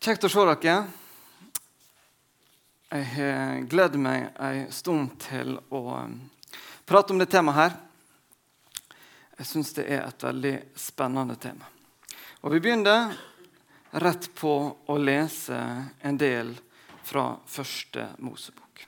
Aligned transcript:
Kjekt 0.00 0.22
å 0.24 0.28
se 0.32 0.42
dere. 0.48 0.74
Jeg 2.88 3.08
har 3.10 3.58
gledet 3.68 3.98
meg 4.00 4.30
en 4.40 4.70
stund 4.72 5.10
til 5.20 5.58
å 5.68 5.80
um, 5.92 6.14
prate 6.88 7.12
om 7.12 7.20
det 7.20 7.26
temaet 7.28 7.58
her. 7.58 7.74
Jeg 9.36 9.50
syns 9.50 9.74
det 9.76 9.84
er 9.92 10.06
et 10.06 10.24
veldig 10.24 10.54
spennende 10.72 11.36
tema. 11.36 11.68
Og 12.40 12.56
Vi 12.56 12.62
begynner 12.64 13.12
rett 14.00 14.30
på 14.40 14.54
å 14.88 14.96
lese 14.96 15.60
en 16.00 16.16
del 16.16 16.56
fra 17.04 17.34
første 17.44 18.08
Mosebok. 18.24 18.86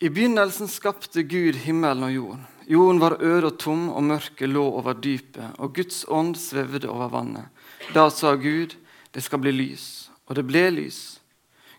I 0.00 0.08
begynnelsen 0.08 0.72
skapte 0.72 1.28
Gud 1.28 1.60
himmelen 1.66 2.08
og 2.08 2.16
jorden. 2.16 2.48
Jorden 2.72 3.04
var 3.04 3.20
øde 3.20 3.52
og 3.52 3.60
tom, 3.60 3.90
og 3.92 4.08
mørket 4.14 4.48
lå 4.48 4.64
over 4.80 4.96
dypet, 4.96 5.60
og 5.60 5.76
Guds 5.76 6.06
ånd 6.08 6.40
svevde 6.40 6.88
over 6.88 7.12
vannet. 7.20 7.51
Da 7.90 8.08
sa 8.10 8.36
Gud, 8.36 8.76
det 9.12 9.24
skal 9.24 9.42
bli 9.42 9.52
lys, 9.52 10.10
og 10.28 10.38
det 10.38 10.46
ble 10.46 10.68
lys. 10.70 11.00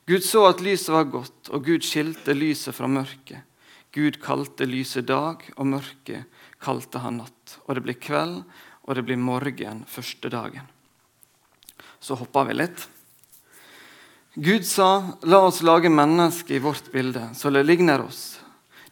Gud 0.05 0.25
så 0.25 0.43
at 0.49 0.61
lyset 0.61 0.91
var 0.91 1.07
godt, 1.07 1.49
og 1.49 1.63
Gud 1.63 1.85
skilte 1.87 2.35
lyset 2.35 2.75
fra 2.75 2.89
mørket. 2.91 3.47
Gud 3.93 4.19
kalte 4.21 4.67
lyset 4.67 5.07
dag, 5.07 5.45
og 5.55 5.69
mørket 5.69 6.25
kalte 6.63 6.99
han 6.99 7.21
natt. 7.21 7.57
Og 7.67 7.77
det 7.77 7.85
blir 7.85 7.99
kveld, 8.01 8.41
og 8.83 8.97
det 8.97 9.05
blir 9.07 9.21
morgen 9.21 9.85
første 9.87 10.31
dagen. 10.33 10.67
Så 12.03 12.17
hoppa 12.19 12.43
vi 12.49 12.57
litt. 12.57 12.87
Gud 14.35 14.65
sa, 14.65 15.17
'La 15.23 15.45
oss 15.45 15.61
lage 15.61 15.89
mennesker 15.89 16.55
i 16.55 16.59
vårt 16.59 16.91
bilde, 16.91 17.29
så 17.35 17.53
det 17.53 17.65
ligner 17.65 18.01
oss.' 18.01 18.42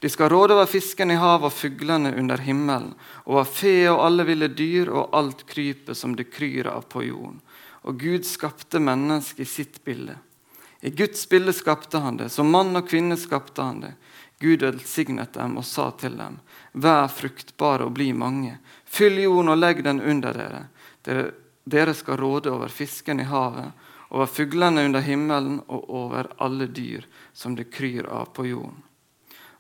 De 0.02 0.10
skal 0.10 0.30
råde 0.30 0.56
over 0.56 0.66
fisken 0.66 1.12
i 1.14 1.20
havet 1.22 1.52
og 1.52 1.54
fuglene 1.54 2.10
under 2.18 2.42
himmelen, 2.42 2.96
over 3.30 3.46
fe 3.46 3.86
og 3.92 4.00
alle 4.02 4.26
ville 4.26 4.48
dyr 4.50 4.90
og 4.90 5.14
alt 5.14 5.44
krypet 5.46 5.98
som 5.98 6.16
det 6.18 6.32
kryr 6.34 6.72
av 6.72 6.88
på 6.90 7.04
jorden. 7.06 7.38
Og 7.86 8.02
Gud 8.02 8.26
skapte 8.26 8.82
mennesket 8.82 9.46
i 9.46 9.50
sitt 9.50 9.78
bilde. 9.86 10.18
I 10.82 10.90
Guds 10.90 11.30
bilde 11.30 11.54
skapte 11.54 12.02
han 12.02 12.18
det. 12.18 12.32
Som 12.34 12.50
mann 12.50 12.74
og 12.74 12.90
kvinne 12.90 13.18
skapte 13.18 13.62
han 13.62 13.86
det. 13.86 13.94
Gud 14.42 14.66
velsignet 14.66 15.38
dem 15.38 15.60
og 15.62 15.66
sa 15.70 15.92
til 15.94 16.18
dem.: 16.18 16.40
Vær 16.74 17.06
fruktbare 17.14 17.86
og 17.86 17.94
bli 17.94 18.10
mange. 18.14 18.58
Fyll 18.86 19.22
jorden 19.22 19.54
og 19.54 19.62
legg 19.62 19.84
den 19.86 20.02
under 20.02 20.34
dere. 20.34 20.68
Dere, 21.06 21.32
dere 21.64 21.94
skal 21.94 22.18
råde 22.18 22.50
over 22.50 22.74
fisken 22.74 23.22
i 23.22 23.30
havet, 23.30 23.70
over 24.10 24.26
fuglene 24.26 24.86
under 24.90 25.06
himmelen 25.06 25.62
og 25.68 25.90
over 25.90 26.34
alle 26.42 26.66
dyr 26.66 27.06
som 27.34 27.54
det 27.56 27.70
kryr 27.70 28.10
av 28.10 28.34
på 28.34 28.50
jorden. 28.50 28.82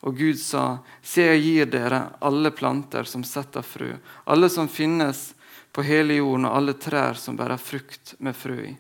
Og 0.02 0.18
Gud 0.18 0.40
sa, 0.42 0.80
Se, 1.02 1.22
jeg 1.22 1.42
gir 1.44 1.70
dere 1.70 2.02
alle 2.26 2.52
planter 2.52 3.06
som 3.10 3.24
setter 3.28 3.66
frø, 3.66 3.94
alle 4.26 4.50
som 4.50 4.70
finnes 4.70 5.32
på 5.72 5.86
hele 5.86 6.18
jorden, 6.18 6.48
og 6.50 6.56
alle 6.58 6.74
trær 6.74 7.20
som 7.20 7.38
bærer 7.38 7.62
frukt 7.62 8.16
med 8.20 8.36
frø 8.36 8.58
i. 8.72 8.74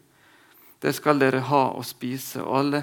Det 0.81 0.95
skal 0.97 1.21
dere 1.21 1.43
ha 1.45 1.61
og 1.77 1.85
spise, 1.85 2.41
og, 2.41 2.55
alle, 2.57 2.81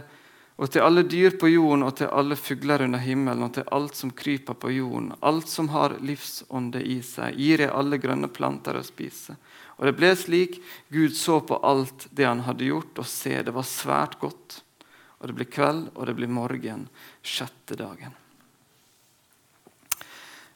og 0.56 0.70
til 0.70 0.84
alle 0.86 1.02
dyr 1.02 1.34
på 1.40 1.50
jorden, 1.50 1.82
og 1.82 1.96
til 1.98 2.12
alle 2.14 2.38
fugler 2.38 2.84
under 2.86 3.02
himmelen, 3.02 3.42
og 3.48 3.56
til 3.56 3.66
alt 3.74 3.98
som 3.98 4.14
kryper 4.14 4.54
på 4.54 4.70
jorden, 4.76 5.10
alt 5.18 5.50
som 5.50 5.72
har 5.74 5.96
livsånde 5.98 6.84
i 6.86 7.00
seg, 7.02 7.34
gir 7.34 7.64
jeg 7.66 7.74
alle 7.74 7.98
grønne 7.98 8.30
planter 8.30 8.78
å 8.78 8.84
spise. 8.86 9.34
Og 9.78 9.90
det 9.90 9.96
ble 9.98 10.12
slik, 10.18 10.60
Gud 10.94 11.18
så 11.18 11.40
på 11.42 11.58
alt 11.66 12.06
det 12.14 12.26
han 12.26 12.46
hadde 12.46 12.70
gjort, 12.70 12.94
og 13.02 13.10
se, 13.10 13.34
det 13.42 13.54
var 13.54 13.66
svært 13.66 14.18
godt. 14.22 14.62
Og 15.18 15.26
det 15.26 15.34
blir 15.34 15.50
kveld, 15.50 15.90
og 15.96 16.06
det 16.06 16.14
blir 16.18 16.30
morgen, 16.30 16.86
sjette 17.26 17.74
dagen. 17.78 18.14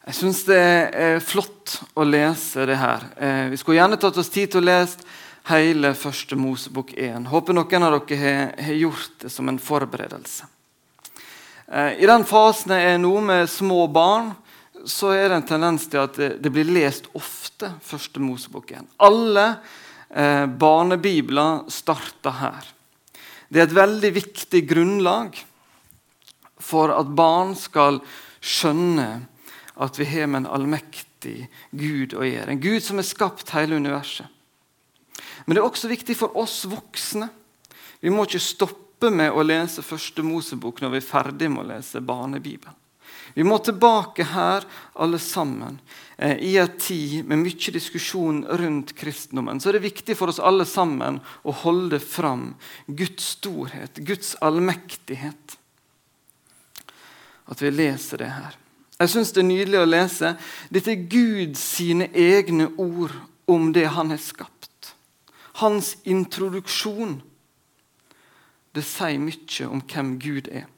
Jeg 0.03 0.17
syns 0.19 0.41
det 0.49 0.59
er 0.59 1.21
flott 1.23 1.77
å 1.95 2.03
lese 2.03 2.65
det 2.67 2.75
her. 2.75 3.05
Eh, 3.23 3.45
vi 3.53 3.59
skulle 3.61 3.79
gjerne 3.79 3.99
tatt 4.03 4.17
oss 4.19 4.33
tid 4.35 4.51
til 4.51 4.59
å 4.59 4.67
lese 4.67 4.99
hele 5.47 5.93
første 5.95 6.35
Mosebok 6.35 6.91
1. 6.99 7.29
Håper 7.31 7.55
noen 7.55 7.87
av 7.87 7.95
dere 8.09 8.33
har, 8.59 8.75
gjort 8.75 9.23
det 9.23 9.31
som 9.31 9.47
en 9.47 9.61
forberedelse. 9.63 10.51
Eh, 11.71 12.03
I 12.03 12.11
den 12.11 12.27
fasen 12.27 12.75
jeg 12.75 12.97
er 12.97 12.99
nå 12.99 13.15
med 13.23 13.47
små 13.47 13.87
barn, 13.95 14.35
så 14.83 15.15
er 15.15 15.29
det 15.29 15.39
en 15.39 15.49
tendens 15.53 15.87
til 15.87 16.03
at 16.03 16.19
det 16.19 16.51
blir 16.51 16.67
lest 16.67 17.07
ofte 17.15 17.71
første 17.87 18.19
Mosebok 18.19 18.75
1. 18.75 18.93
Alle 19.07 19.49
eh, 20.11 20.49
barnebibler 20.51 21.69
starter 21.71 22.41
her. 22.43 22.73
Det 23.47 23.61
er 23.61 23.71
et 23.71 23.83
veldig 23.85 24.17
viktig 24.19 24.67
grunnlag 24.67 25.39
for 26.59 26.91
at 26.91 27.15
barn 27.15 27.55
skal 27.55 28.03
skjønne 28.43 29.29
at 29.75 29.99
vi 29.99 30.05
har 30.05 30.29
med 30.29 30.43
en 30.43 30.53
allmektig 30.59 31.49
Gud 31.71 32.15
å 32.15 32.27
gjøre. 32.27 32.51
En 32.53 32.63
Gud 32.63 32.83
som 32.85 33.01
har 33.01 33.09
skapt 33.09 33.55
hele 33.57 33.79
universet. 33.81 34.27
Men 35.45 35.57
det 35.57 35.63
er 35.63 35.67
også 35.67 35.91
viktig 35.91 36.17
for 36.19 36.37
oss 36.39 36.63
voksne. 36.71 37.29
Vi 38.03 38.13
må 38.13 38.27
ikke 38.27 38.43
stoppe 38.43 39.11
med 39.11 39.35
å 39.35 39.43
lese 39.47 39.83
første 39.85 40.23
Mosebok 40.27 40.83
når 40.83 40.95
vi 40.95 41.01
er 41.01 41.09
ferdig 41.09 41.51
med 41.51 41.65
å 41.65 41.71
lese 41.73 42.03
Barnebibelen. 42.05 42.79
Vi 43.35 43.45
må 43.45 43.57
tilbake 43.65 44.27
her, 44.29 44.65
alle 44.93 45.19
sammen. 45.19 45.79
Eh, 46.17 46.37
I 46.37 46.57
en 46.61 46.75
tid 46.77 47.25
med 47.25 47.41
mye 47.41 47.73
diskusjon 47.73 48.43
rundt 48.61 48.93
kristendommen 48.99 49.61
så 49.61 49.71
er 49.71 49.79
det 49.79 49.87
viktig 49.87 50.17
for 50.19 50.33
oss 50.33 50.43
alle 50.43 50.67
sammen 50.69 51.21
å 51.43 51.55
holde 51.63 52.01
fram 52.03 52.51
Guds 52.87 53.33
storhet, 53.39 54.03
Guds 54.05 54.35
allmektighet. 54.45 55.57
At 57.49 57.63
vi 57.63 57.73
leser 57.73 58.21
det 58.21 58.33
her. 58.37 58.59
Jeg 59.03 59.11
syns 59.11 59.33
det 59.35 59.43
er 59.43 59.49
nydelig 59.49 59.79
å 59.81 59.89
lese. 59.89 60.29
Dette 60.71 60.93
er 60.93 61.07
Gud 61.11 61.57
sine 61.59 62.07
egne 62.15 62.69
ord 62.79 63.15
om 63.51 63.73
det 63.75 63.89
han 63.97 64.13
har 64.15 64.21
skapt. 64.23 64.93
Hans 65.59 65.97
introduksjon. 66.07 67.17
Det 68.73 68.85
sier 68.87 69.19
mye 69.19 69.67
om 69.67 69.83
hvem 69.83 70.13
Gud 70.23 70.51
er. 70.55 70.69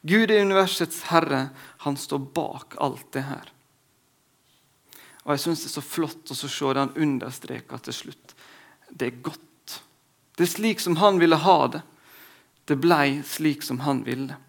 Gud 0.00 0.32
er 0.32 0.46
universets 0.46 1.04
herre. 1.10 1.50
Han 1.84 1.98
står 2.00 2.24
bak 2.34 2.78
alt 2.80 3.10
det 3.12 3.26
her. 3.28 3.52
Og 5.22 5.34
Jeg 5.34 5.44
syns 5.44 5.62
det 5.62 5.68
er 5.68 5.76
så 5.76 5.84
flott 5.84 6.32
å 6.32 6.38
se 6.38 6.72
det 6.72 6.82
han 6.82 6.96
understreker 6.96 7.84
til 7.84 7.98
slutt. 7.98 8.32
Det 8.88 9.10
er 9.10 9.20
godt. 9.28 9.76
Det 10.40 10.48
er 10.48 10.54
slik 10.56 10.80
som 10.80 10.96
han 11.04 11.20
ville 11.20 11.36
ha 11.36 11.58
det. 11.76 11.82
Det 12.64 12.80
blei 12.80 13.20
slik 13.26 13.62
som 13.62 13.84
han 13.84 14.02
ville. 14.08 14.40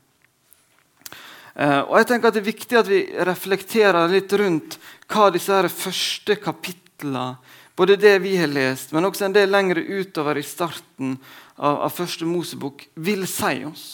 Eh, 1.54 1.80
og 1.86 1.98
jeg 2.00 2.10
tenker 2.10 2.30
at 2.30 2.34
Det 2.34 2.42
er 2.42 2.52
viktig 2.52 2.78
at 2.80 2.90
vi 2.90 3.02
reflekterer 3.30 4.10
litt 4.10 4.34
rundt 4.34 4.80
hva 5.12 5.30
disse 5.34 5.54
her 5.54 5.70
første 5.70 6.38
kapitlene, 6.42 7.36
både 7.78 7.98
det 7.98 8.16
vi 8.24 8.36
har 8.38 8.50
lest, 8.50 8.94
men 8.94 9.06
også 9.06 9.28
en 9.28 9.36
del 9.36 9.52
lengre 9.54 9.82
utover 9.82 10.38
i 10.38 10.46
starten 10.46 11.18
av, 11.58 11.86
av 11.86 11.94
første 11.94 12.26
Mosebok, 12.26 12.88
vil 12.96 13.28
si 13.30 13.62
oss. 13.68 13.86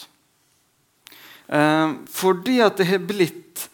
Eh, 1.47 1.97
fordi 2.07 2.59
at 2.63 2.79
det 2.79 2.87
har 2.87 3.03
blitt 3.03 3.67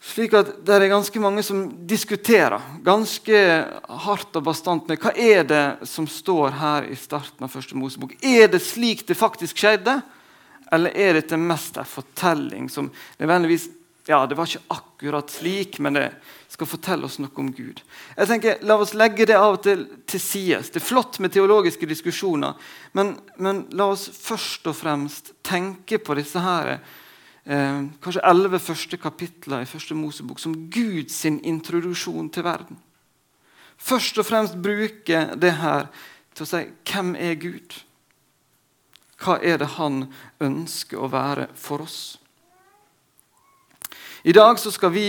slik 0.00 0.32
at 0.34 0.52
det 0.64 0.74
er 0.74 0.88
ganske 0.90 1.20
mange 1.22 1.42
som 1.44 1.66
diskuterer 1.88 2.62
ganske 2.84 3.40
hardt 4.04 4.38
og 4.38 4.46
bastant 4.46 4.88
med 4.88 5.00
hva 5.00 5.12
er 5.12 5.44
det 5.44 5.64
som 5.88 6.08
står 6.08 6.56
her 6.56 6.88
i 6.88 6.96
starten 6.98 7.44
av 7.44 7.52
første 7.52 7.76
Mosebok. 7.76 8.16
Er 8.24 8.48
det 8.50 8.62
slik 8.64 9.04
det 9.08 9.18
faktisk 9.20 9.60
skjedde? 9.60 10.00
Eller 10.70 10.96
er 10.96 11.18
dette 11.18 11.38
mest 11.40 11.78
en 11.80 11.88
fortelling 11.88 12.68
som 12.70 12.90
nødvendigvis 13.18 13.68
ja, 14.10 14.26
det 14.26 14.34
var 14.34 14.48
ikke 14.48 14.74
akkurat 14.74 15.30
slik, 15.30 15.78
men 15.78 15.94
det 15.94 16.06
skal 16.50 16.66
fortelle 16.66 17.06
oss 17.06 17.20
noe 17.20 17.30
om 17.38 17.50
Gud. 17.54 17.82
Jeg 18.16 18.26
tenker, 18.30 18.62
La 18.66 18.74
oss 18.80 18.94
legge 18.98 19.26
det 19.28 19.36
av 19.38 19.58
og 19.58 19.60
til 19.62 19.84
til 20.10 20.22
side. 20.22 20.62
Det 20.66 20.80
er 20.80 20.86
flott 20.86 21.20
med 21.22 21.34
teologiske 21.34 21.86
diskusjoner, 21.86 22.56
men, 22.96 23.12
men 23.38 23.64
la 23.76 23.90
oss 23.92 24.08
først 24.10 24.66
og 24.66 24.74
fremst 24.78 25.34
tenke 25.46 26.00
på 26.02 26.16
disse 26.18 26.42
her, 26.42 26.78
eh, 27.44 27.82
kanskje 28.02 28.24
elleve 28.32 28.58
første 28.58 28.98
kapitler 28.98 29.62
i 29.62 29.70
første 29.70 29.94
Mosebok 29.94 30.42
som 30.42 30.56
Guds 30.72 31.20
introduksjon 31.28 32.32
til 32.34 32.48
verden. 32.48 32.80
Først 33.80 34.18
og 34.18 34.26
fremst 34.26 34.58
bruke 34.60 35.22
det 35.40 35.54
her 35.60 35.86
til 36.34 36.44
å 36.44 36.50
si 36.50 36.64
hvem 36.90 37.14
er 37.16 37.38
Gud? 37.40 37.78
Hva 39.20 39.36
er 39.44 39.60
det 39.60 39.74
han 39.76 40.06
ønsker 40.40 41.00
å 41.00 41.10
være 41.12 41.50
for 41.58 41.84
oss? 41.84 42.00
I 44.22 44.32
dag 44.36 44.58
skal 44.60 44.92
vi 44.92 45.06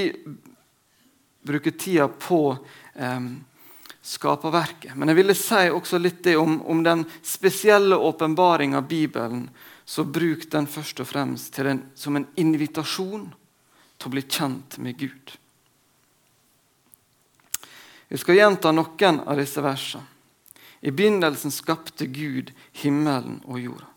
bruke 1.42 1.72
tida 1.72 2.08
på 2.08 2.58
eh, 2.96 3.20
skaperverket. 4.02 4.96
Men 4.96 5.12
jeg 5.12 5.20
ville 5.20 5.36
si 5.38 5.68
også 5.70 6.00
litt 6.00 6.24
det 6.24 6.38
om, 6.40 6.60
om 6.62 6.84
den 6.84 7.04
spesielle 7.24 7.96
åpenbaringa 7.96 8.78
av 8.78 8.88
Bibelen. 8.88 9.50
Så 9.86 10.04
bruk 10.04 10.48
den 10.52 10.68
først 10.68 11.04
og 11.04 11.10
fremst 11.10 11.60
en, 11.60 11.84
som 11.96 12.16
en 12.16 12.28
invitasjon 12.40 13.28
til 13.98 14.08
å 14.10 14.14
bli 14.14 14.24
kjent 14.24 14.78
med 14.80 14.98
Gud. 15.00 15.36
Vi 18.12 18.20
skal 18.20 18.40
gjenta 18.40 18.74
noen 18.76 19.22
av 19.24 19.40
disse 19.40 19.64
versene. 19.64 20.08
I 20.82 20.90
begynnelsen 20.90 21.54
skapte 21.54 22.08
Gud 22.10 22.50
himmelen 22.82 23.38
og 23.46 23.60
jorda. 23.62 23.91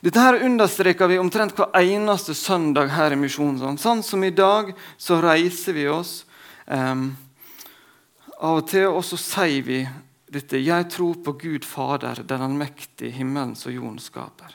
Dette 0.00 0.22
her 0.22 0.44
understreker 0.46 1.08
vi 1.10 1.18
omtrent 1.18 1.56
hver 1.58 1.74
eneste 1.74 2.34
søndag 2.34 2.92
her 2.94 3.14
i 3.14 3.18
Misjonssalen. 3.18 3.80
Sånn 3.82 4.04
som 4.06 4.22
i 4.22 4.30
dag, 4.30 4.70
så 4.94 5.18
reiser 5.18 5.74
vi 5.74 5.88
oss 5.90 6.20
um, 6.66 7.10
av 8.38 8.60
og 8.60 8.68
til, 8.70 8.86
og 8.92 9.02
så 9.02 9.18
sier 9.18 9.64
vi 9.66 9.80
dette 10.30 10.60
'Jeg 10.60 10.90
tror 10.92 11.18
på 11.24 11.32
Gud 11.32 11.64
Fader, 11.64 12.22
den 12.22 12.42
allmektige 12.42 13.10
himmelen 13.10 13.56
som 13.56 13.72
jorden 13.72 13.98
skaper'. 13.98 14.54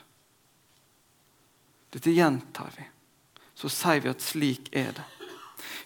Dette 1.92 2.10
gjentar 2.10 2.72
vi. 2.76 2.84
Så 3.54 3.68
sier 3.68 4.00
vi 4.00 4.08
at 4.08 4.22
slik 4.22 4.68
er 4.72 4.92
det. 4.96 5.04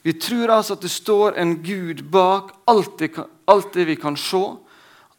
Vi 0.03 0.13
tror 0.13 0.49
altså 0.49 0.73
at 0.73 0.81
det 0.81 0.91
står 0.91 1.35
en 1.37 1.57
Gud 1.63 2.05
bak 2.11 2.55
alt 2.67 2.99
det, 2.99 3.19
alt 3.45 3.73
det 3.73 3.85
vi 3.85 3.97
kan 3.97 4.17
se, 4.17 4.57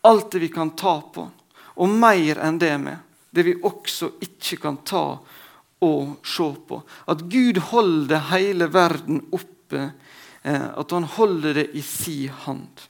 alt 0.02 0.32
det 0.32 0.40
vi 0.40 0.48
kan 0.48 0.72
ta 0.72 1.02
på, 1.02 1.28
og 1.76 1.90
mer 1.90 2.40
enn 2.40 2.58
det 2.58 2.78
med. 2.80 2.98
Det 3.30 3.46
vi 3.46 3.58
også 3.64 4.14
ikke 4.24 4.58
kan 4.64 4.80
ta 4.88 5.04
og 5.86 6.16
se 6.26 6.48
på. 6.68 6.82
At 7.08 7.24
Gud 7.32 7.60
holder 7.72 8.30
hele 8.32 8.68
verden 8.74 9.22
oppe. 9.32 9.92
Eh, 10.42 10.70
at 10.80 10.92
han 10.92 11.04
holder 11.04 11.54
det 11.54 11.68
i 11.76 11.82
si 11.84 12.28
hand. 12.46 12.88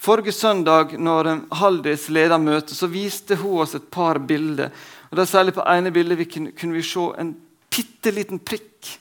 Forrige 0.00 0.32
søndag 0.32 0.96
når 0.98 1.28
Haldis 1.60 2.08
leda 2.08 2.38
møtet, 2.40 2.72
så 2.76 2.88
viste 2.88 3.36
hun 3.36 3.60
oss 3.60 3.76
et 3.76 3.90
par 3.92 4.18
bilder. 4.18 4.72
Og 5.10 5.16
det 5.16 5.26
er 5.26 5.32
Særlig 5.34 5.54
på 5.54 5.66
ene 5.68 5.92
bildet 5.92 6.18
vi 6.18 6.24
kunne, 6.24 6.52
kunne 6.56 6.78
vi 6.78 6.82
se 6.82 7.04
en 7.20 7.34
bitte 7.70 8.12
liten 8.14 8.40
prikk. 8.40 8.96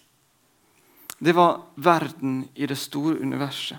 Det 1.20 1.36
var 1.36 1.62
verden 1.76 2.50
i 2.56 2.68
det 2.68 2.78
store 2.78 3.20
universet. 3.20 3.78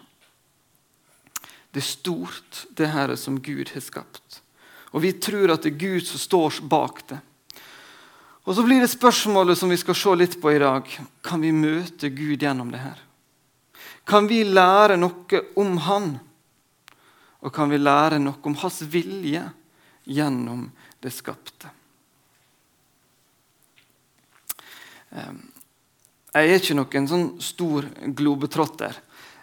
Det 1.71 1.81
er 1.81 1.87
stort, 1.87 2.67
det 2.77 2.89
her 2.91 3.15
som 3.17 3.39
Gud 3.41 3.71
har 3.75 3.81
skapt. 3.81 4.41
Og 4.91 5.03
vi 5.05 5.13
tror 5.13 5.53
at 5.55 5.63
det 5.63 5.75
er 5.75 5.83
Gud 5.83 6.07
som 6.07 6.19
står 6.19 6.61
bak 6.71 7.03
det. 7.09 7.21
Og 8.49 8.55
Så 8.57 8.65
blir 8.67 8.81
det 8.81 8.91
spørsmålet 8.91 9.59
som 9.59 9.71
vi 9.71 9.79
skal 9.79 9.95
se 9.95 10.15
litt 10.17 10.41
på 10.41 10.51
i 10.51 10.59
dag. 10.59 10.87
Kan 11.23 11.41
vi 11.45 11.53
møte 11.53 12.09
Gud 12.09 12.43
gjennom 12.43 12.73
det 12.73 12.81
her? 12.83 13.03
Kan 14.05 14.27
vi 14.27 14.43
lære 14.45 14.97
noe 14.99 15.43
om 15.61 15.77
Han? 15.87 16.09
Og 17.41 17.53
kan 17.55 17.71
vi 17.71 17.79
lære 17.79 18.19
noe 18.19 18.41
om 18.43 18.57
Hans 18.59 18.81
vilje 18.83 19.45
gjennom 20.05 20.67
det 21.01 21.13
skapte? 21.15 21.71
Jeg 25.11 26.47
er 26.47 26.57
ikke 26.61 26.79
noen 26.79 27.09
sånn 27.11 27.31
stor 27.43 27.87
globetrotter. 28.15 28.99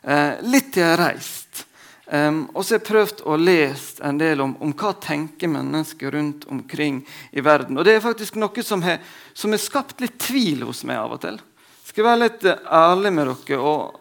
Eh, 0.08 0.40
litt 0.48 0.72
til 0.72 0.86
jeg 0.86 0.94
har 0.94 1.02
reist. 1.02 1.67
Um, 2.10 2.46
og 2.54 2.64
så 2.64 2.76
har 2.76 2.80
jeg 2.80 2.88
prøvd 2.88 3.22
å 3.28 3.36
lese 3.36 4.04
en 4.08 4.20
del 4.20 4.40
om, 4.40 4.54
om 4.64 4.72
hva 4.80 4.94
tenker 5.04 5.50
mennesker 5.52 6.14
rundt 6.16 6.46
omkring 6.48 7.02
i 7.36 7.44
verden. 7.44 7.76
Og 7.76 7.84
det 7.84 7.98
er 7.98 8.04
faktisk 8.06 8.38
noe 8.40 8.64
som 8.64 8.84
har, 8.86 9.02
som 9.36 9.52
har 9.52 9.60
skapt 9.60 10.00
litt 10.00 10.16
tvil 10.24 10.64
hos 10.70 10.86
meg 10.88 11.02
av 11.02 11.18
og 11.18 11.20
til. 11.26 11.40
Jeg 11.82 11.90
skal 11.92 12.08
være 12.08 12.22
litt 12.22 12.46
uh, 12.48 12.62
ærlig 12.80 13.12
med 13.12 13.28
dere 13.28 13.58
og, 13.60 13.98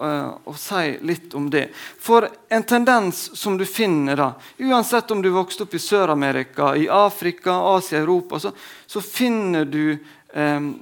uh, 0.00 0.30
og, 0.40 0.56
si 0.56 0.94
litt 1.04 1.36
om 1.36 1.50
det. 1.52 1.66
For 2.00 2.30
en 2.48 2.64
tendens 2.64 3.26
som 3.36 3.60
du 3.60 3.66
finner 3.68 4.16
da, 4.22 4.30
uansett 4.64 5.12
om 5.12 5.20
du 5.20 5.28
vokste 5.34 5.68
opp 5.68 5.76
i 5.76 5.82
Sør-Amerika, 5.84 6.72
i 6.80 6.88
Afrika, 6.88 7.58
Asia, 7.74 8.00
Europa, 8.00 8.40
så, 8.40 8.54
så 8.88 9.04
finner 9.04 9.68
du 9.68 9.98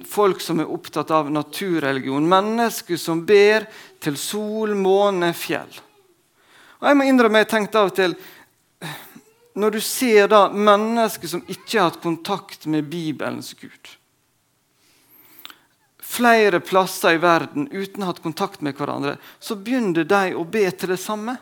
folk 0.05 0.43
som 0.45 0.59
er 0.61 0.69
opptatt 0.69 1.09
av 1.09 1.31
naturreligion. 1.33 2.27
Mennesker 2.29 2.99
som 3.01 3.23
ber 3.25 3.63
til 3.97 4.13
sol, 4.13 4.75
måne, 4.77 5.31
fjell. 5.33 5.79
Og 6.79 6.87
jeg 6.87 6.97
må 6.97 7.07
innrømme, 7.07 7.43
jeg 7.43 7.51
tenkte 7.51 7.81
av 7.81 7.91
og 7.91 7.95
til 7.97 8.15
Når 9.59 9.75
du 9.75 9.79
ser 9.83 10.29
da 10.31 10.45
mennesker 10.53 11.31
som 11.31 11.43
ikke 11.47 11.79
har 11.79 11.89
hatt 11.89 12.03
kontakt 12.03 12.67
med 12.71 12.87
Bibelens 12.91 13.53
Gud 13.59 13.95
Flere 16.09 16.59
plasser 16.63 17.17
i 17.17 17.21
verden 17.21 17.67
uten 17.71 18.01
å 18.01 18.07
ha 18.07 18.13
hatt 18.13 18.23
kontakt 18.23 18.63
med 18.65 18.73
hverandre, 18.79 19.19
så 19.39 19.53
begynner 19.55 20.07
de 20.09 20.33
å 20.33 20.41
be 20.41 20.63
til 20.73 20.89
det 20.89 20.97
samme. 20.97 21.35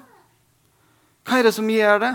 Hva 1.23 1.39
er 1.39 1.47
det 1.47 1.53
som 1.55 1.69
gjør 1.71 2.01
det? 2.03 2.09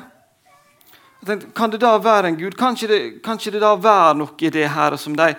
Tenkte, 1.25 1.49
kan 1.57 1.73
det 1.73 1.81
da 1.81 1.95
være 2.03 2.29
en 2.29 2.37
Gud? 2.37 2.59
Kan 2.61 2.77
ikke 2.77 2.91
det, 2.91 3.01
kan 3.25 3.41
ikke 3.41 3.55
det 3.55 3.63
da 3.65 3.73
være 3.81 4.19
noe 4.21 4.37
i 4.45 4.53
det 4.53 4.67
her 4.75 4.99
som 5.01 5.17
de 5.17 5.31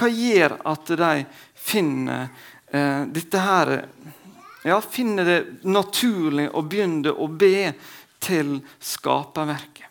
hva 0.00 0.08
gjør 0.08 0.56
at 0.68 0.92
de 1.00 1.10
finner 1.56 2.28
eh, 2.72 3.02
dette 3.12 3.42
her 3.44 3.72
ja, 4.64 4.80
Finner 4.80 5.24
det 5.24 5.40
naturlig 5.64 6.48
å 6.52 6.62
begynne 6.62 7.12
å 7.12 7.28
be 7.28 7.72
til 8.20 8.58
skaperverket? 8.80 9.86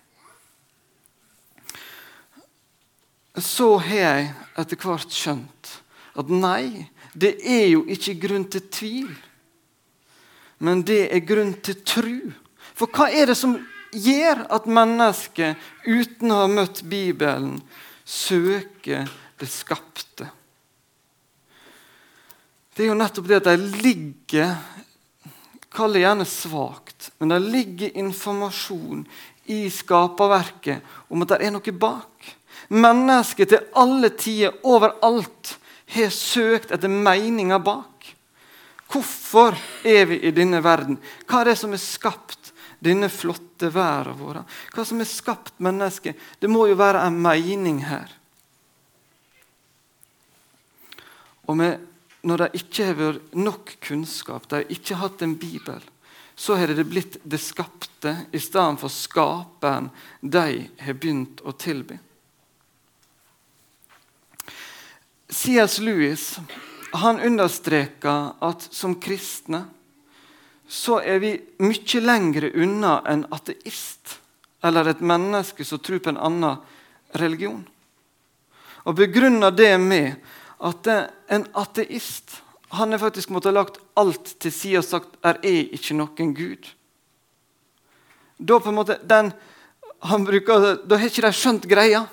Så 3.39 3.77
har 3.79 3.95
jeg 3.95 4.29
etter 4.59 4.79
hvert 4.83 5.13
skjønt 5.15 5.73
at 6.19 6.31
nei, 6.33 6.89
det 7.13 7.37
er 7.47 7.69
jo 7.71 7.83
ikke 7.87 8.17
grunn 8.19 8.45
til 8.51 8.65
tvil. 8.73 9.11
Men 10.59 10.83
det 10.83 11.05
er 11.15 11.23
grunn 11.23 11.53
til 11.63 11.77
tru. 11.87 12.17
For 12.75 12.91
hva 12.91 13.07
er 13.15 13.31
det 13.31 13.37
som 13.39 13.55
gjør 13.95 14.43
at 14.51 14.67
mennesket, 14.69 15.55
uten 15.87 16.33
å 16.33 16.41
ha 16.43 16.49
møtt 16.51 16.83
Bibelen, 16.89 17.61
søker 18.03 19.07
det 19.39 19.49
skapte. 19.49 20.27
Det 22.79 22.85
er 22.85 22.93
jo 22.93 22.95
nettopp 22.95 23.25
det 23.27 23.41
at 23.41 23.47
de 23.49 23.71
ligger 23.83 24.53
Kall 25.75 25.91
det 25.91 26.05
gjerne 26.05 26.25
svakt, 26.25 27.09
men 27.19 27.33
det 27.33 27.37
ligger 27.43 27.97
informasjon 27.99 29.01
i 29.51 29.57
skaperverket 29.69 31.11
om 31.11 31.25
at 31.25 31.33
det 31.33 31.37
er 31.43 31.51
noe 31.53 31.73
bak. 31.75 32.29
Mennesket 32.71 33.51
til 33.51 33.67
alle 33.77 34.09
tider, 34.15 34.55
overalt, 34.63 35.51
har 35.91 36.15
søkt 36.15 36.71
etter 36.71 36.89
meninger 36.89 37.59
bak. 37.61 38.07
Hvorfor 38.87 39.59
er 39.83 40.07
vi 40.09 40.21
i 40.25 40.33
denne 40.33 40.63
verden? 40.63 40.97
Hva 41.27 41.43
er 41.43 41.51
det 41.51 41.57
som 41.59 41.75
er 41.75 41.83
skapt 41.83 42.53
denne 42.79 43.11
flotte 43.11 43.69
verden 43.75 44.17
vår? 44.23 44.41
Hva 44.71 44.87
som 44.87 45.03
er 45.03 45.11
skapt 45.11 45.59
mennesket? 45.61 46.17
Det 46.39 46.49
må 46.49 46.65
jo 46.71 46.79
være 46.79 47.03
en 47.03 47.19
mening 47.27 47.83
her. 47.91 48.07
Og 51.45 51.59
med, 51.59 51.77
når 52.21 52.43
de 52.43 52.59
ikke 52.59 52.89
har 52.89 52.97
vært 52.99 53.37
nok 53.37 53.71
kunnskap, 53.85 54.47
de 54.49 54.61
har 54.61 54.73
ikke 54.73 54.99
hatt 54.99 55.23
en 55.23 55.37
bibel, 55.39 55.79
så 56.35 56.55
har 56.55 56.71
det 56.71 56.87
blitt 56.87 57.17
det 57.23 57.39
skapte 57.43 58.13
i 58.31 58.39
stedet 58.39 58.79
for 58.79 58.91
skaperen 58.91 59.89
de 60.21 60.69
har 60.79 60.95
begynt 60.99 61.43
å 61.43 61.51
tilby. 61.51 61.97
C.S. 65.29 65.77
Lewis 65.83 66.39
han 66.91 67.19
understreker 67.19 68.31
at 68.41 68.65
som 68.73 68.95
kristne 68.97 69.65
så 70.69 70.99
er 71.01 71.19
vi 71.21 71.33
mye 71.65 72.01
lenger 72.01 72.49
unna 72.55 72.99
en 73.09 73.25
ateist 73.33 74.19
eller 74.65 74.89
et 74.89 75.01
menneske 75.01 75.65
som 75.65 75.81
tror 75.81 76.01
på 76.01 76.11
en 76.13 76.21
annen 76.29 76.57
religion. 77.17 77.61
Og 78.85 78.95
begrunner 78.95 79.51
det 79.51 79.73
med 79.81 80.15
at 80.59 80.87
en 81.31 81.45
ateist 81.57 82.41
han 82.69 82.91
har 82.91 82.99
faktisk 83.01 83.29
måttet 83.33 83.53
lagt 83.53 83.79
alt 83.97 84.35
til 84.39 84.53
side 84.53 84.81
og 84.81 84.85
sagt 84.85 85.15
er 85.25 85.39
er 85.41 85.71
ikke 85.73 85.95
noen 85.97 86.33
Gud. 86.37 86.67
Da 88.37 88.59
på 88.59 88.69
en 88.69 88.77
måte, 88.77 88.99
den, 89.01 89.31
han 90.05 90.25
bruker, 90.25 90.75
da 90.85 90.99
har 90.99 91.09
ikke 91.09 91.25
de 91.25 91.31
skjønt 91.33 91.65
greia. 91.67 92.03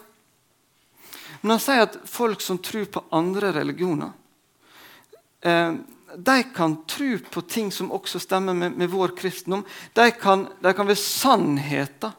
Men 1.43 1.55
han 1.55 1.61
sier 1.61 1.85
at 1.85 1.99
folk 2.09 2.41
som 2.41 2.59
tror 2.59 2.89
på 2.89 3.05
andre 3.15 3.53
religioner, 3.53 4.15
eh, 5.43 5.77
de 6.17 6.39
kan 6.57 6.79
tro 6.89 7.19
på 7.31 7.41
ting 7.45 7.69
som 7.71 7.93
også 7.93 8.19
stemmer 8.19 8.55
med, 8.55 8.73
med 8.73 8.89
vår 8.89 9.13
kristendom. 9.19 9.65
De 9.93 10.11
kan, 10.11 10.49
de 10.63 10.73
kan 10.73 10.89
være 10.89 10.97
sannheter 10.97 12.17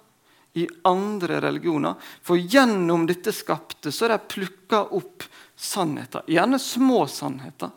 i 0.53 0.67
andre 0.87 1.41
religioner. 1.41 1.95
For 2.21 2.37
gjennom 2.37 3.05
dette 3.09 3.33
skapte 3.35 3.91
så 3.91 4.07
er 4.07 4.15
de 4.15 4.31
plukka 4.33 4.85
opp 4.97 5.25
sannheter. 5.55 6.23
Gjerne 6.27 6.59
små 6.59 7.03
sannheter. 7.07 7.73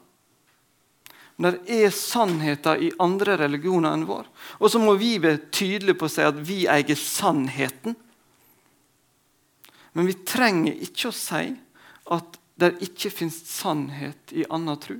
Men 1.40 1.56
det 1.56 1.76
er 1.86 1.92
sannheter 1.94 2.82
i 2.84 2.90
andre 3.00 3.38
religioner 3.40 3.94
enn 3.96 4.04
vår. 4.08 4.26
Og 4.60 4.68
så 4.72 4.80
må 4.82 4.92
vi 5.00 5.14
være 5.22 5.46
tydelige 5.48 5.96
på 5.96 6.08
å 6.08 6.12
si 6.12 6.24
at 6.26 6.40
vi 6.44 6.58
eier 6.68 6.98
sannheten. 7.00 7.96
Men 9.96 10.08
vi 10.10 10.18
trenger 10.28 10.76
ikke 10.84 11.08
å 11.08 11.16
si 11.16 11.46
at 12.12 12.36
det 12.60 12.74
ikke 12.84 13.12
fins 13.14 13.38
sannhet 13.48 14.34
i 14.36 14.44
annen 14.52 14.76
tro. 14.82 14.98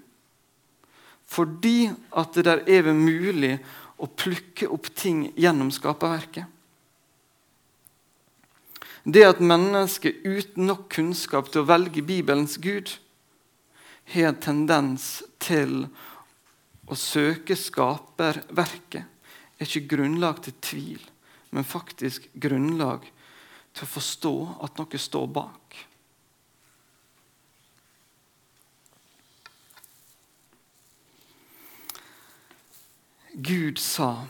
Fordi 1.31 1.91
at 2.19 2.41
det 2.41 2.57
er 2.73 2.89
mulig 2.97 3.53
å 4.00 4.09
plukke 4.09 4.71
opp 4.73 4.89
ting 4.97 5.27
gjennom 5.37 5.69
skaperverket. 5.75 6.49
Det 9.04 9.23
at 9.25 9.40
mennesket 9.40 10.25
uten 10.25 10.69
nok 10.69 10.88
kunnskap 10.92 11.49
til 11.49 11.62
å 11.62 11.69
velge 11.69 12.04
Bibelens 12.04 12.59
Gud 12.61 12.92
har 14.12 14.28
en 14.28 14.40
tendens 14.42 15.23
til 15.40 15.87
å 16.90 16.99
søke 16.99 17.57
skaperverket, 17.57 19.07
er 19.61 19.69
ikke 19.69 19.95
grunnlag 19.95 20.42
til 20.45 20.57
tvil, 20.61 21.00
men 21.54 21.69
faktisk 21.69 22.26
grunnlag 22.35 23.07
til 23.73 23.87
å 23.87 23.92
forstå 23.95 24.35
at 24.66 24.80
noe 24.80 25.00
står 25.00 25.30
bak. 25.33 25.78
Gud 33.40 33.78
sa 33.80 34.26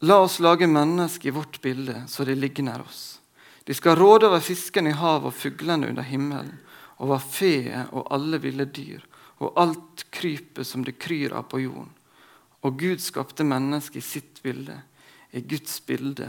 La 0.00 0.16
oss 0.24 0.38
lage 0.40 0.64
mennesker 0.64 1.28
i 1.28 1.32
vårt 1.36 1.58
bilde, 1.60 2.06
så 2.08 2.24
de 2.24 2.32
ligner 2.32 2.80
oss. 2.80 3.19
De 3.64 3.74
skal 3.76 3.96
råde 3.96 4.28
over 4.28 4.42
fiskene 4.44 4.92
i 4.92 4.98
havet 4.98 5.30
og 5.30 5.36
fuglene 5.36 5.90
under 5.90 6.06
himmelen, 6.06 6.58
over 7.00 7.20
feet 7.22 7.92
og 7.96 8.08
alle 8.12 8.40
ville 8.42 8.66
dyr, 8.68 9.04
og 9.40 9.56
alt 9.60 10.04
krypet 10.12 10.66
som 10.68 10.84
det 10.84 10.98
kryr 11.00 11.32
av 11.36 11.48
på 11.48 11.62
jorden. 11.62 11.92
Og 12.60 12.76
Gud 12.80 13.00
skapte 13.00 13.44
mennesket 13.46 14.02
i 14.02 14.04
sitt 14.04 14.42
bilde, 14.44 14.76
i 15.32 15.40
Guds 15.40 15.78
bilde. 15.86 16.28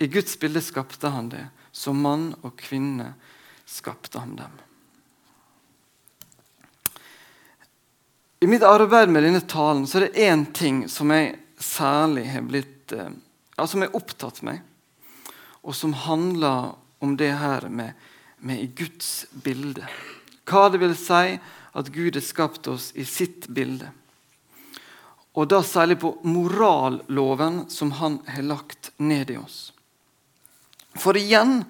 I 0.00 0.08
Guds 0.08 0.38
bilde 0.40 0.62
skapte 0.64 1.12
han 1.12 1.28
det, 1.32 1.46
som 1.72 2.00
mann 2.00 2.30
og 2.40 2.56
kvinne 2.60 3.12
skapte 3.68 4.20
han 4.22 4.36
dem. 4.36 4.60
I 8.42 8.46
mitt 8.46 8.64
arbeid 8.66 9.12
med 9.12 9.22
denne 9.22 9.40
talen 9.46 9.84
så 9.86 10.00
er 10.00 10.08
det 10.08 10.24
én 10.24 10.46
ting 10.52 10.86
som 10.90 11.12
jeg 11.14 11.36
særlig 11.62 12.24
har 12.32 12.42
blitt 12.42 12.92
eh, 12.96 13.12
ja, 13.54 13.66
som 13.66 13.84
har 13.84 13.94
opptatt 13.94 14.40
meg, 14.42 14.64
og 15.62 15.76
som 15.76 15.94
handler 15.94 16.74
om 17.02 17.16
det 17.16 17.32
her 17.38 17.68
med, 17.68 17.92
med 18.38 18.62
i 18.62 18.66
Guds 18.66 19.26
bilde. 19.32 19.86
Hva 20.46 20.68
det 20.72 20.82
vil 20.82 20.94
si 20.98 21.36
at 21.72 21.90
Gud 21.94 22.18
har 22.18 22.24
skapt 22.24 22.68
oss 22.68 22.90
i 22.98 23.04
sitt 23.08 23.48
bilde. 23.48 23.88
Og 25.32 25.48
da 25.48 25.62
særlig 25.64 25.96
på 26.02 26.16
moralloven 26.28 27.64
som 27.72 27.94
han 28.02 28.18
har 28.26 28.44
lagt 28.44 28.90
ned 29.00 29.30
i 29.32 29.38
oss. 29.40 29.72
For 30.98 31.16
igjen 31.16 31.62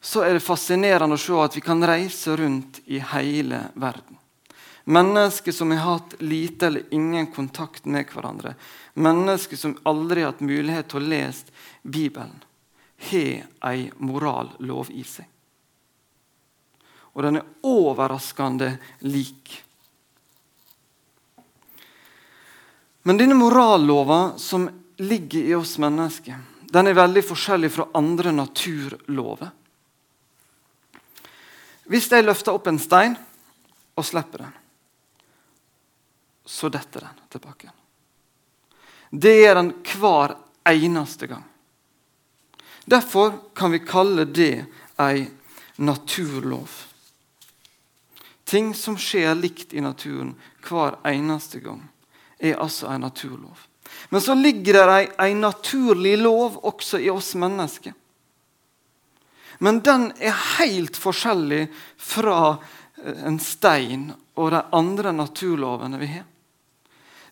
så 0.00 0.26
er 0.26 0.36
det 0.36 0.44
fascinerende 0.44 1.16
å 1.16 1.20
se 1.20 1.38
at 1.40 1.56
vi 1.56 1.64
kan 1.64 1.80
reise 1.86 2.36
rundt 2.36 2.82
i 2.84 3.00
hele 3.14 3.62
verden. 3.74 4.20
Mennesker 4.86 5.52
som 5.52 5.72
har 5.74 5.82
hatt 5.82 6.14
lite 6.22 6.68
eller 6.68 6.82
ingen 6.94 7.26
kontakt 7.34 7.88
med 7.90 8.06
hverandre. 8.12 8.52
Mennesker 8.94 9.58
som 9.58 9.74
aldri 9.82 10.22
har 10.22 10.30
hatt 10.30 10.44
mulighet 10.46 10.92
til 10.92 11.00
å 11.00 11.08
lese 11.10 11.50
Bibelen, 11.82 12.36
har 13.10 13.70
ei 13.70 13.86
morallov 13.98 14.90
i 14.92 15.04
seg. 15.06 15.26
Og 17.16 17.22
den 17.24 17.38
er 17.40 17.46
overraskende 17.64 18.74
lik. 19.08 19.54
Men 23.06 23.16
denne 23.16 23.38
morallova 23.38 24.34
som 24.36 24.68
ligger 25.00 25.48
i 25.48 25.54
oss 25.56 25.78
mennesker, 25.78 26.36
den 26.66 26.90
er 26.90 26.98
veldig 26.98 27.22
forskjellig 27.24 27.70
fra 27.72 27.88
andre 27.96 28.34
naturlover. 28.34 29.52
Hvis 31.86 32.10
jeg 32.10 32.26
løfter 32.26 32.56
opp 32.56 32.66
en 32.66 32.82
stein 32.82 33.14
og 33.94 34.04
slipper 34.04 34.42
den, 34.42 34.54
så 36.46 36.68
detter 36.68 37.06
den 37.06 37.20
tilbake. 37.30 37.70
Det 39.10 39.36
gjør 39.38 39.60
den 39.60 39.70
hver 39.94 40.34
eneste 40.66 41.30
gang. 41.30 41.44
Derfor 42.86 43.32
kan 43.54 43.70
vi 43.74 43.78
kalle 43.82 44.24
det 44.24 44.64
ei 45.02 45.26
naturlov. 45.76 46.70
Ting 48.44 48.74
som 48.74 48.94
skjer 48.98 49.34
likt 49.34 49.74
i 49.74 49.82
naturen 49.82 50.36
hver 50.62 51.00
eneste 51.06 51.58
gang, 51.60 51.82
er 52.38 52.60
altså 52.62 52.86
en 52.92 53.02
naturlov. 53.02 53.58
Men 54.08 54.22
så 54.22 54.34
ligger 54.38 54.78
det 54.78 54.84
ei, 54.94 55.08
ei 55.18 55.34
naturlig 55.34 56.14
lov 56.20 56.60
også 56.62 57.00
i 57.02 57.10
oss 57.10 57.34
mennesker. 57.34 57.94
Men 59.58 59.80
den 59.80 60.12
er 60.20 60.36
helt 60.60 60.96
forskjellig 61.00 61.66
fra 61.96 62.38
eh, 63.02 63.26
en 63.26 63.40
stein 63.42 64.12
og 64.36 64.52
de 64.52 64.62
andre 64.78 65.14
naturlovene 65.16 65.98
vi 65.98 66.12
har. 66.12 66.26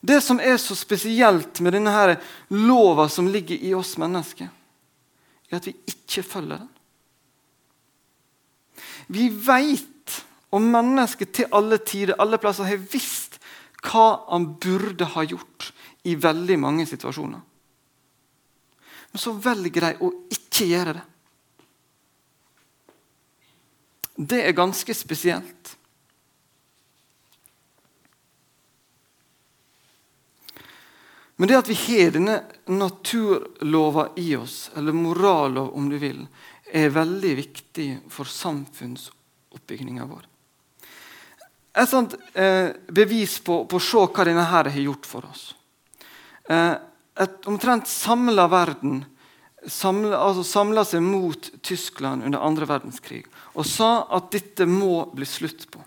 Det 0.00 0.18
som 0.20 0.40
er 0.40 0.56
så 0.60 0.74
spesielt 0.76 1.60
med 1.64 1.76
denne 1.76 2.16
lova 2.52 3.06
som 3.08 3.28
ligger 3.30 3.56
i 3.56 3.70
oss 3.76 3.94
mennesker, 4.00 4.50
er 5.54 5.62
at 5.62 5.68
vi 5.70 5.76
ikke 5.90 6.24
følger 6.26 6.62
den. 6.62 6.70
Vi 9.14 9.28
veit, 9.46 10.20
og 10.54 10.62
mennesket 10.62 11.32
til 11.34 11.50
alle 11.54 11.78
tider, 11.82 12.18
alle 12.18 12.38
plasser, 12.40 12.68
har 12.68 12.84
visst 12.92 13.38
hva 13.84 14.06
han 14.30 14.54
burde 14.60 15.06
ha 15.14 15.24
gjort 15.28 15.72
i 16.08 16.14
veldig 16.20 16.56
mange 16.60 16.86
situasjoner. 16.88 17.42
Men 19.12 19.22
så 19.22 19.34
velger 19.38 19.84
de 19.84 19.90
å 20.02 20.10
ikke 20.34 20.68
gjøre 20.70 20.96
det. 20.96 21.04
Det 24.14 24.40
er 24.46 24.56
ganske 24.56 24.94
spesielt. 24.94 25.74
Men 31.36 31.50
det 31.50 31.58
at 31.58 31.68
vi 31.70 31.74
har 31.74 32.12
denne 32.14 32.36
naturlova 32.70 34.08
i 34.20 34.36
oss, 34.38 34.70
eller 34.76 34.94
morallov 34.94 35.72
om 35.74 35.88
du 35.90 35.98
vil, 35.98 36.20
er 36.70 36.94
veldig 36.94 37.32
viktig 37.40 37.88
for 38.10 38.30
samfunnsoppbygninga 38.30 40.06
vår. 40.06 40.28
Et 41.74 41.90
sånt 41.90 42.14
eh, 42.38 42.70
bevis 42.86 43.40
på, 43.42 43.64
på 43.66 43.80
å 43.80 43.82
se 43.82 44.04
hva 44.06 44.26
denne 44.28 44.46
her 44.46 44.70
har 44.70 44.84
gjort 44.86 45.08
for 45.10 45.26
oss. 45.26 45.48
Eh, 46.46 46.74
et 47.18 47.50
omtrent 47.50 47.90
samla 47.90 48.46
verden 48.50 49.02
samla, 49.66 50.18
altså 50.18 50.84
seg 50.84 51.02
mot 51.02 51.50
Tyskland 51.62 52.24
under 52.24 52.42
andre 52.44 52.68
verdenskrig 52.68 53.24
og 53.54 53.66
sa 53.68 54.06
at 54.14 54.30
dette 54.34 54.66
må 54.68 55.06
bli 55.14 55.26
slutt 55.28 55.66
på. 55.70 55.82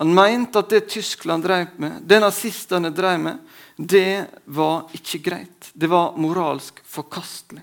Han 0.00 0.14
mente 0.14 0.58
at 0.58 0.70
det 0.72 0.80
Tyskland 0.88 1.44
drev 1.44 1.74
med, 1.76 1.98
det 2.08 2.20
nazistene 2.22 2.88
drev 2.90 3.18
med, 3.20 3.40
det 3.76 4.30
var 4.48 4.86
ikke 4.96 5.18
greit. 5.20 5.66
Det 5.72 5.90
var 5.92 6.14
moralsk 6.16 6.78
forkastelig. 6.88 7.60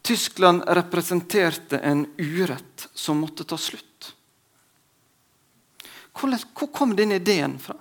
Tyskland 0.00 0.64
representerte 0.66 1.78
en 1.78 2.06
urett 2.16 2.88
som 2.94 3.20
måtte 3.20 3.44
ta 3.44 3.58
slutt. 3.60 4.14
Hvor 6.16 6.72
kom 6.72 6.94
denne 6.96 7.18
ideen 7.20 7.58
fra? 7.60 7.76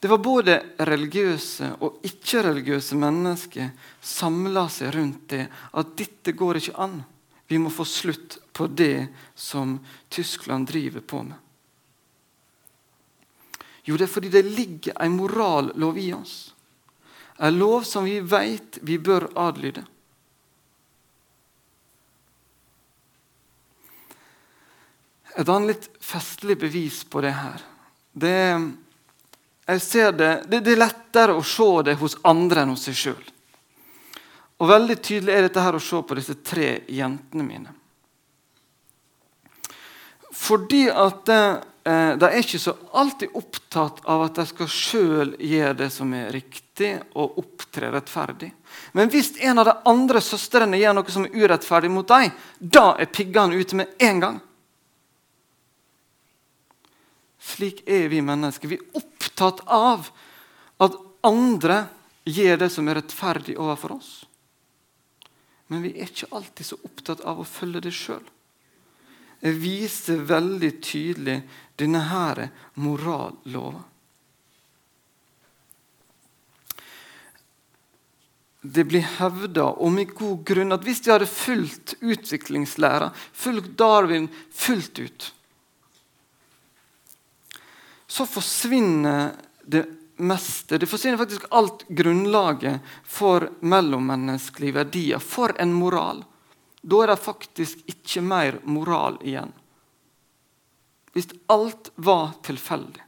Det 0.00 0.10
var 0.10 0.18
både 0.18 0.56
religiøse 0.90 1.70
og 1.86 2.02
ikke-religiøse 2.06 2.98
mennesker 2.98 3.70
samla 4.02 4.66
seg 4.70 4.90
rundt 4.98 5.30
det 5.36 5.46
at 5.48 5.94
dette 6.02 6.34
går 6.34 6.60
ikke 6.60 6.76
an. 6.82 6.98
Vi 7.48 7.58
må 7.58 7.70
få 7.72 7.84
slutt 7.88 8.38
på 8.52 8.66
det 8.66 9.08
som 9.34 9.78
Tyskland 10.08 10.68
driver 10.68 11.00
på 11.00 11.22
med. 11.22 11.36
Jo, 13.88 13.96
det 13.96 14.04
er 14.04 14.12
fordi 14.12 14.28
det 14.28 14.44
ligger 14.44 14.98
en 15.00 15.16
morallov 15.16 15.98
i 15.98 16.10
oss. 16.12 16.52
En 17.40 17.56
lov 17.56 17.86
som 17.88 18.04
vi 18.04 18.18
vet 18.20 18.78
vi 18.84 18.98
bør 19.00 19.30
adlyde. 19.38 19.86
Et 25.38 25.48
annet 25.48 25.72
litt 25.72 25.88
festlig 26.04 26.58
bevis 26.60 27.00
på 27.08 27.22
det 27.24 27.32
her 27.32 27.64
det 28.18 28.72
det, 29.66 30.12
det, 30.48 30.60
det 30.60 30.72
er 30.72 30.80
lettere 30.80 31.34
å 31.36 31.42
se 31.44 31.68
det 31.84 31.98
hos 32.00 32.16
andre 32.24 32.62
enn 32.64 32.70
hos 32.72 32.86
seg 32.88 32.96
sjøl. 32.96 33.26
Og 34.58 34.68
Veldig 34.68 34.96
tydelig 34.98 35.34
er 35.34 35.46
dette 35.46 35.62
her 35.62 35.76
å 35.78 35.82
se 35.82 36.00
på 36.02 36.16
disse 36.18 36.34
tre 36.42 36.80
jentene 36.90 37.46
mine. 37.46 37.74
Fordi 40.34 40.86
at 40.90 41.30
eh, 41.30 42.14
de 42.18 42.26
er 42.28 42.40
ikke 42.42 42.60
så 42.60 42.74
alltid 42.98 43.36
opptatt 43.38 44.02
av 44.10 44.26
at 44.26 44.38
de 44.38 44.46
skal 44.50 44.70
sjøl 44.70 45.32
gjøre 45.40 45.76
det 45.78 45.88
som 45.94 46.10
er 46.14 46.30
riktig, 46.34 46.92
og 47.18 47.38
opptre 47.40 47.90
rettferdig. 47.90 48.52
Men 48.94 49.10
hvis 49.10 49.32
en 49.42 49.58
av 49.58 49.66
de 49.66 49.74
andre 49.90 50.22
søstrene 50.22 50.78
gjør 50.78 50.94
noe 50.98 51.14
som 51.14 51.26
er 51.26 51.34
urettferdig 51.34 51.90
mot 51.90 52.06
dem, 52.06 52.30
da 52.58 52.92
er 52.98 53.10
piggene 53.10 53.58
ute 53.58 53.78
med 53.78 53.94
en 53.98 54.22
gang. 54.22 54.38
Slik 57.48 57.82
er 57.88 58.06
vi 58.12 58.22
mennesker. 58.22 58.70
Vi 58.70 58.78
er 58.78 59.00
opptatt 59.00 59.64
av 59.64 60.10
at 60.78 60.98
andre 61.26 61.86
gjør 62.28 62.62
det 62.62 62.70
som 62.70 62.86
er 62.86 63.00
rettferdig 63.00 63.56
overfor 63.58 63.96
oss. 63.98 64.27
Men 65.68 65.84
vi 65.84 65.92
er 65.96 66.08
ikke 66.08 66.30
alltid 66.32 66.70
så 66.70 66.78
opptatt 66.84 67.22
av 67.28 67.42
å 67.42 67.46
følge 67.48 67.84
det 67.84 67.92
sjøl. 67.96 68.24
Jeg 69.44 69.58
viser 69.62 70.24
veldig 70.26 70.72
tydelig 70.82 71.38
denne 71.78 72.00
her 72.08 72.48
morallova. 72.80 73.84
Det 78.68 78.82
blir 78.88 79.04
hevda, 79.20 79.68
og 79.78 79.92
med 79.94 80.10
god 80.18 80.42
grunn, 80.48 80.74
at 80.74 80.82
hvis 80.84 81.04
de 81.04 81.12
hadde 81.14 81.28
fulgt 81.30 81.94
utviklingslæra, 82.02 83.12
fulgt 83.14 83.76
Darwin 83.78 84.26
fullt 84.50 84.98
ut, 84.98 85.28
så 88.08 88.26
forsvinner 88.26 89.36
det 89.62 89.84
meste. 90.18 90.78
Det 90.78 90.86
forsvinner 90.86 91.18
faktisk 91.18 91.44
alt 91.50 91.84
grunnlaget 91.88 92.80
for 93.04 93.48
mellommenneskelige 93.60 94.74
verdier, 94.74 95.18
for 95.18 95.54
en 95.60 95.72
moral. 95.72 96.24
Da 96.82 97.02
er 97.02 97.12
det 97.12 97.20
faktisk 97.22 97.82
ikke 97.90 98.22
mer 98.22 98.60
moral 98.64 99.18
igjen. 99.22 99.52
Hvis 101.12 101.30
alt 101.50 101.90
var 101.96 102.36
tilfeldig, 102.46 103.02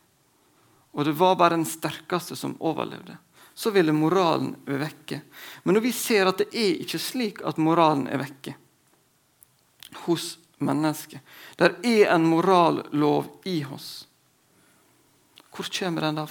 og 0.93 1.05
det 1.07 1.15
var 1.19 1.37
bare 1.39 1.55
den 1.55 1.69
sterkeste 1.69 2.37
som 2.37 2.57
overlevde, 2.59 3.17
så 3.55 3.71
ville 3.71 3.93
moralen 3.93 4.55
være 4.67 4.81
vekke. 4.87 5.21
Men 5.63 5.77
når 5.77 5.85
vi 5.85 5.93
ser 5.95 6.31
at 6.31 6.41
det 6.41 6.49
er 6.57 6.81
ikke 6.83 6.99
slik 6.99 7.43
at 7.47 7.61
moralen 7.61 8.07
er 8.09 8.23
vekke 8.23 8.57
hos 10.07 10.37
mennesket 10.61 11.21
Der 11.57 11.75
er 11.83 12.15
en 12.15 12.27
morallov 12.29 13.41
i 13.45 13.65
oss. 13.65 14.07
Hvor 15.51 15.69
kommer 15.73 16.07
den 16.07 16.21
da 16.21 16.27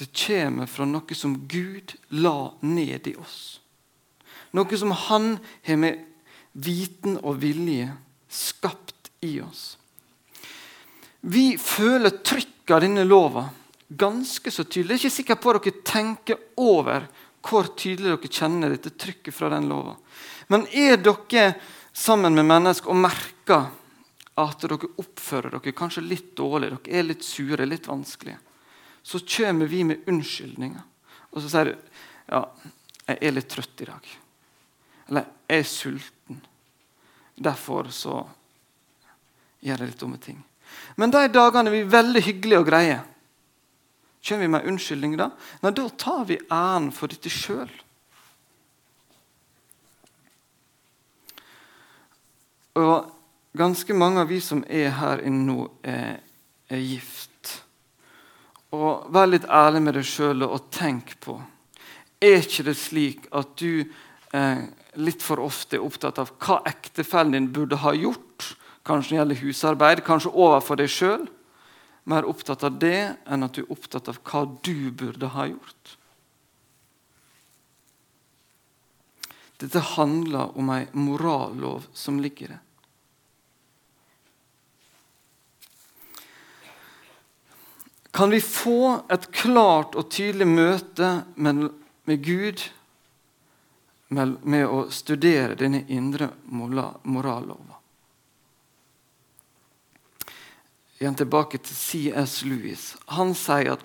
Det 0.00 0.08
kommer 0.16 0.66
fra 0.66 0.86
noe 0.88 1.16
som 1.16 1.34
Gud 1.44 1.92
la 2.16 2.54
ned 2.64 3.08
i 3.10 3.16
oss. 3.20 3.60
Noe 4.56 4.78
som 4.80 4.94
Han 4.96 5.34
har 5.66 5.76
med 5.76 6.06
viten 6.52 7.18
og 7.20 7.42
vilje 7.42 7.90
skapt 8.32 9.10
i 9.20 9.36
oss. 9.44 9.76
Vi 11.20 11.58
føler 11.60 12.22
trykket 12.24 12.72
av 12.72 12.80
denne 12.80 13.04
lova 13.04 13.44
ganske 13.90 14.50
så 14.50 14.64
tydelig. 14.64 14.96
Jeg 14.96 15.00
er 15.00 15.04
ikke 15.04 15.16
sikker 15.18 15.40
på 15.42 15.52
at 15.52 15.66
dere 15.66 15.84
tenker 15.84 16.40
over 16.62 17.08
hvor 17.44 17.72
tydelig 17.76 18.14
dere 18.14 18.32
kjenner 18.32 18.72
dette 18.72 18.94
trykket 18.94 19.34
fra 19.34 19.50
den 19.52 19.68
lova. 19.68 19.96
Men 20.48 20.64
er 20.72 20.96
dere 20.96 21.50
sammen 21.92 22.36
med 22.38 22.48
mennesker 22.48 22.92
og 22.92 23.02
merker 23.04 23.68
at 24.40 24.62
dere 24.64 24.94
oppfører 25.02 25.58
dere 25.58 25.76
kanskje 25.76 26.06
litt 26.06 26.32
dårlig, 26.38 26.70
dere 26.72 27.00
er 27.00 27.10
litt 27.10 27.26
sure, 27.26 27.66
litt 27.68 27.90
vanskelige, 27.90 28.38
så 29.02 29.20
kommer 29.36 29.66
vi 29.66 29.84
med 29.84 30.08
unnskyldninger. 30.08 30.82
Og 31.30 31.42
så 31.42 31.50
sier 31.50 31.70
du 31.70 31.74
ja, 32.30 32.44
jeg 33.06 33.18
er 33.26 33.34
litt 33.34 33.50
trøtt 33.50 33.82
i 33.82 33.88
dag. 33.88 34.10
Eller 35.08 35.26
jeg 35.50 35.64
er 35.64 35.66
sulten. 35.66 36.40
Derfor 37.40 37.90
så 37.94 38.20
gjør 39.60 39.82
jeg 39.82 39.90
litt 39.90 40.00
dumme 40.00 40.20
ting. 40.22 40.38
Men 40.96 41.12
de 41.12 41.24
dagene 41.32 41.72
vi 41.72 41.82
er 41.84 41.94
veldig 41.94 42.22
hyggelige 42.22 42.62
og 42.62 42.68
greie, 42.68 42.98
kommer 44.20 44.44
vi 44.44 44.52
med 44.52 44.66
unnskyldning 44.68 45.16
da? 45.18 45.30
Nei, 45.62 45.72
da 45.74 45.86
tar 45.98 46.26
vi 46.28 46.36
æren 46.52 46.90
for 46.94 47.10
dette 47.10 47.32
sjøl. 47.32 47.70
Og 52.78 53.10
ganske 53.56 53.96
mange 53.96 54.22
av 54.22 54.30
vi 54.30 54.38
som 54.44 54.62
er 54.68 54.92
her 55.00 55.24
inne 55.26 55.46
nå, 55.48 55.64
er, 55.82 56.20
er 56.70 56.84
gift. 56.84 57.29
Og 58.76 59.08
Vær 59.10 59.30
litt 59.30 59.48
ærlig 59.50 59.82
med 59.82 59.96
deg 59.98 60.06
sjøl 60.06 60.46
og 60.46 60.68
tenk 60.74 61.16
på 61.24 61.40
Er 62.22 62.44
ikke 62.44 62.68
det 62.68 62.76
slik 62.78 63.26
at 63.34 63.56
du 63.58 63.82
eh, 64.36 64.62
litt 65.00 65.24
for 65.24 65.42
ofte 65.42 65.78
er 65.78 65.84
opptatt 65.84 66.20
av 66.22 66.32
hva 66.42 66.60
ektefellen 66.68 67.34
din 67.34 67.50
burde 67.54 67.80
ha 67.82 67.94
gjort? 67.96 68.52
Kanskje 68.86 69.14
når 69.14 69.16
det 69.16 69.20
gjelder 69.20 69.40
husarbeid, 69.44 70.02
kanskje 70.04 70.34
overfor 70.34 70.80
deg 70.80 70.90
sjøl? 70.92 71.24
Mer 72.10 72.28
opptatt 72.28 72.64
av 72.66 72.78
det 72.82 73.14
enn 73.24 73.46
at 73.46 73.56
du 73.56 73.62
er 73.62 73.72
opptatt 73.72 74.10
av 74.10 74.20
hva 74.26 74.44
du 74.64 74.90
burde 74.90 75.30
ha 75.34 75.46
gjort. 75.48 75.96
Dette 79.60 79.82
handler 79.94 80.56
om 80.58 80.72
ei 80.72 80.86
morallov 80.96 81.86
som 81.92 82.20
ligger 82.20 82.54
der. 82.54 82.62
Kan 88.10 88.30
vi 88.30 88.40
få 88.40 89.02
et 89.08 89.30
klart 89.32 89.94
og 89.94 90.10
tydelig 90.10 90.48
møte 90.48 91.10
med, 91.36 91.68
med 92.04 92.24
Gud 92.24 92.64
med, 94.10 94.40
med, 94.42 94.64
å 94.66 94.88
studere 94.90 95.54
denne 95.54 95.84
indre 95.94 96.32
morallova? 96.50 97.78
Igjen 101.00 101.16
tilbake 101.16 101.62
til 101.62 101.76
C.S. 101.76 102.40
Lewis. 102.44 102.90
Han 103.14 103.30
sier 103.38 103.76
at 103.78 103.84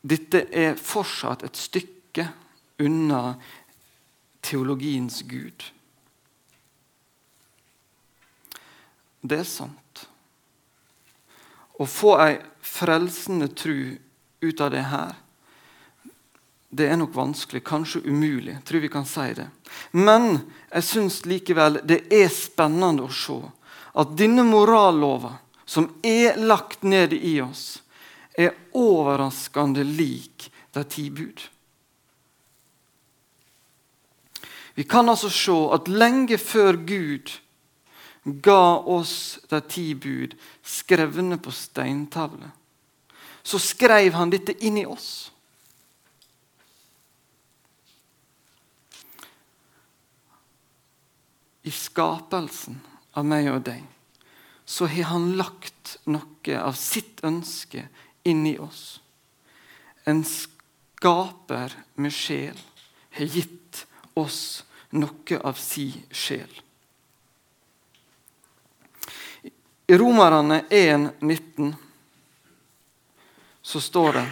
dette 0.00 0.46
er 0.56 0.78
fortsatt 0.80 1.42
et 1.44 1.58
stykke 1.58 2.30
unna 2.80 3.34
teologiens 4.40 5.20
Gud. 5.28 5.66
Det 9.20 9.42
er 9.42 9.44
sant. 9.44 9.89
Å 11.80 11.86
få 11.88 12.14
ei 12.20 12.36
frelsende 12.60 13.48
tru 13.56 13.96
ut 14.44 14.60
av 14.60 14.70
det 14.74 14.84
her, 14.90 15.14
det 16.70 16.86
er 16.86 16.98
nok 17.00 17.14
vanskelig, 17.16 17.64
kanskje 17.66 18.04
umulig. 18.06 18.52
Jeg 18.52 18.64
tror 18.68 18.82
vi 18.84 18.90
kan 18.92 19.06
si 19.08 19.32
det. 19.34 19.48
Men 19.90 20.44
jeg 20.70 20.86
syns 20.86 21.16
likevel 21.26 21.80
det 21.82 22.04
er 22.14 22.28
spennende 22.30 23.08
å 23.08 23.14
se 23.14 23.40
at 23.98 24.12
denne 24.18 24.44
morallova, 24.46 25.32
som 25.66 25.88
er 26.06 26.38
lagt 26.38 26.84
ned 26.86 27.14
i 27.16 27.40
oss, 27.42 27.80
er 28.38 28.54
overraskende 28.76 29.82
lik 29.86 30.46
de 30.74 30.84
ti 30.86 31.08
bud. 31.10 31.42
Vi 34.74 34.86
kan 34.86 35.10
altså 35.10 35.30
se 35.30 35.56
at 35.74 35.90
lenge 35.90 36.38
før 36.38 36.78
Gud 36.86 37.34
ga 38.24 38.78
oss 38.78 39.38
de 39.48 39.60
ti 39.60 39.94
bud 39.94 40.36
skrevne 40.62 41.38
på 41.40 41.52
steintavle, 41.54 42.50
så 43.42 43.58
skrev 43.58 44.12
han 44.12 44.32
dette 44.32 44.54
inn 44.64 44.78
i 44.78 44.86
oss. 44.86 45.30
I 51.62 51.72
skapelsen 51.72 52.80
av 53.16 53.26
meg 53.28 53.50
og 53.52 53.64
deg 53.68 53.84
så 54.70 54.86
har 54.86 55.10
han 55.10 55.32
lagt 55.36 55.96
noe 56.06 56.56
av 56.60 56.76
sitt 56.78 57.24
ønske 57.26 57.88
inn 58.28 58.44
i 58.46 58.54
oss. 58.62 59.00
En 60.06 60.22
skaper 60.24 61.74
med 61.98 62.14
sjel 62.14 62.58
har 63.18 63.34
gitt 63.34 63.84
oss 64.14 64.62
noe 64.94 65.40
av 65.42 65.58
si 65.58 65.90
sjel. 66.14 66.50
I 69.90 69.98
Romerne 69.98 70.62
1,19 70.70 71.74
så 73.62 73.80
står 73.80 74.12
det 74.12 74.26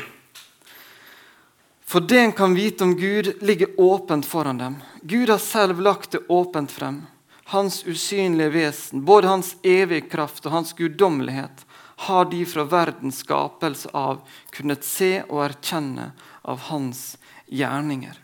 For 1.84 2.00
det 2.00 2.18
en 2.18 2.32
kan 2.32 2.54
vite 2.54 2.84
om 2.84 2.96
Gud, 2.96 3.42
ligger 3.42 3.80
åpent 3.80 4.26
foran 4.26 4.58
dem. 4.58 4.76
Gud 5.02 5.28
har 5.28 5.38
selv 5.38 5.80
lagt 5.80 6.10
det 6.10 6.20
åpent 6.28 6.72
frem. 6.72 7.02
Hans 7.44 7.86
usynlige 7.86 8.48
vesen, 8.48 9.02
både 9.04 9.28
hans 9.28 9.56
evige 9.62 10.06
kraft 10.06 10.46
og 10.46 10.52
hans 10.52 10.72
guddommelighet, 10.78 11.66
har 12.06 12.30
de 12.30 12.44
fra 12.46 12.62
verdens 12.64 13.18
skapelse 13.26 13.90
av 13.90 14.22
kunnet 14.54 14.86
se 14.86 15.24
og 15.26 15.42
erkjenne 15.48 16.12
av 16.42 16.68
hans 16.70 17.16
gjerninger. 17.50 18.14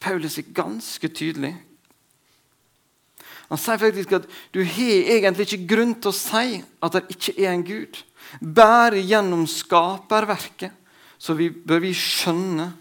Paulus 0.00 0.40
er 0.40 0.48
ganske 0.64 1.12
tydelig 1.12 1.58
han 3.46 3.60
sier 3.60 3.78
faktisk 3.78 4.16
at 4.16 4.26
du 4.54 4.62
har 4.64 5.10
egentlig 5.16 5.46
ikke 5.46 5.68
grunn 5.70 5.94
til 6.00 6.10
å 6.10 6.18
si 6.18 6.62
at 6.82 6.96
det 6.96 7.04
ikke 7.14 7.34
er 7.38 7.52
en 7.52 7.66
Gud. 7.66 8.00
Bare 8.40 8.98
gjennom 8.98 9.44
skaperverket 9.50 10.74
så 11.18 11.36
vi, 11.38 11.48
bør 11.50 11.80
vi 11.84 11.92
skjønne 11.96 12.72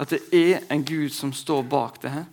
at 0.00 0.10
det 0.10 0.22
er 0.34 0.64
en 0.72 0.82
Gud 0.86 1.12
som 1.14 1.32
står 1.36 1.62
bak 1.70 2.00
det 2.02 2.14
her. 2.14 2.24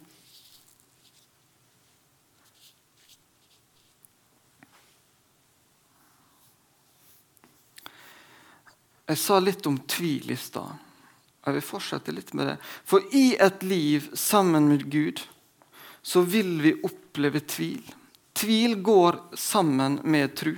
Jeg 9.11 9.19
sa 9.19 9.41
litt 9.43 9.67
om 9.67 9.75
tvil 9.91 10.31
i 10.31 10.39
stad. 10.39 10.71
Jeg 11.43 11.57
vil 11.57 11.65
fortsette 11.65 12.13
litt 12.15 12.31
med 12.37 12.47
det. 12.47 12.57
For 12.87 13.03
i 13.17 13.33
et 13.35 13.63
liv 13.65 14.07
sammen 14.15 14.69
med 14.71 14.85
Gud 14.93 15.19
så 16.01 16.21
vil 16.21 16.61
vi 16.61 16.73
oppleve 16.83 17.39
tvil. 17.39 17.95
Tvil 18.33 18.75
går 18.81 19.19
sammen 19.33 19.99
med 20.03 20.35
tru. 20.35 20.55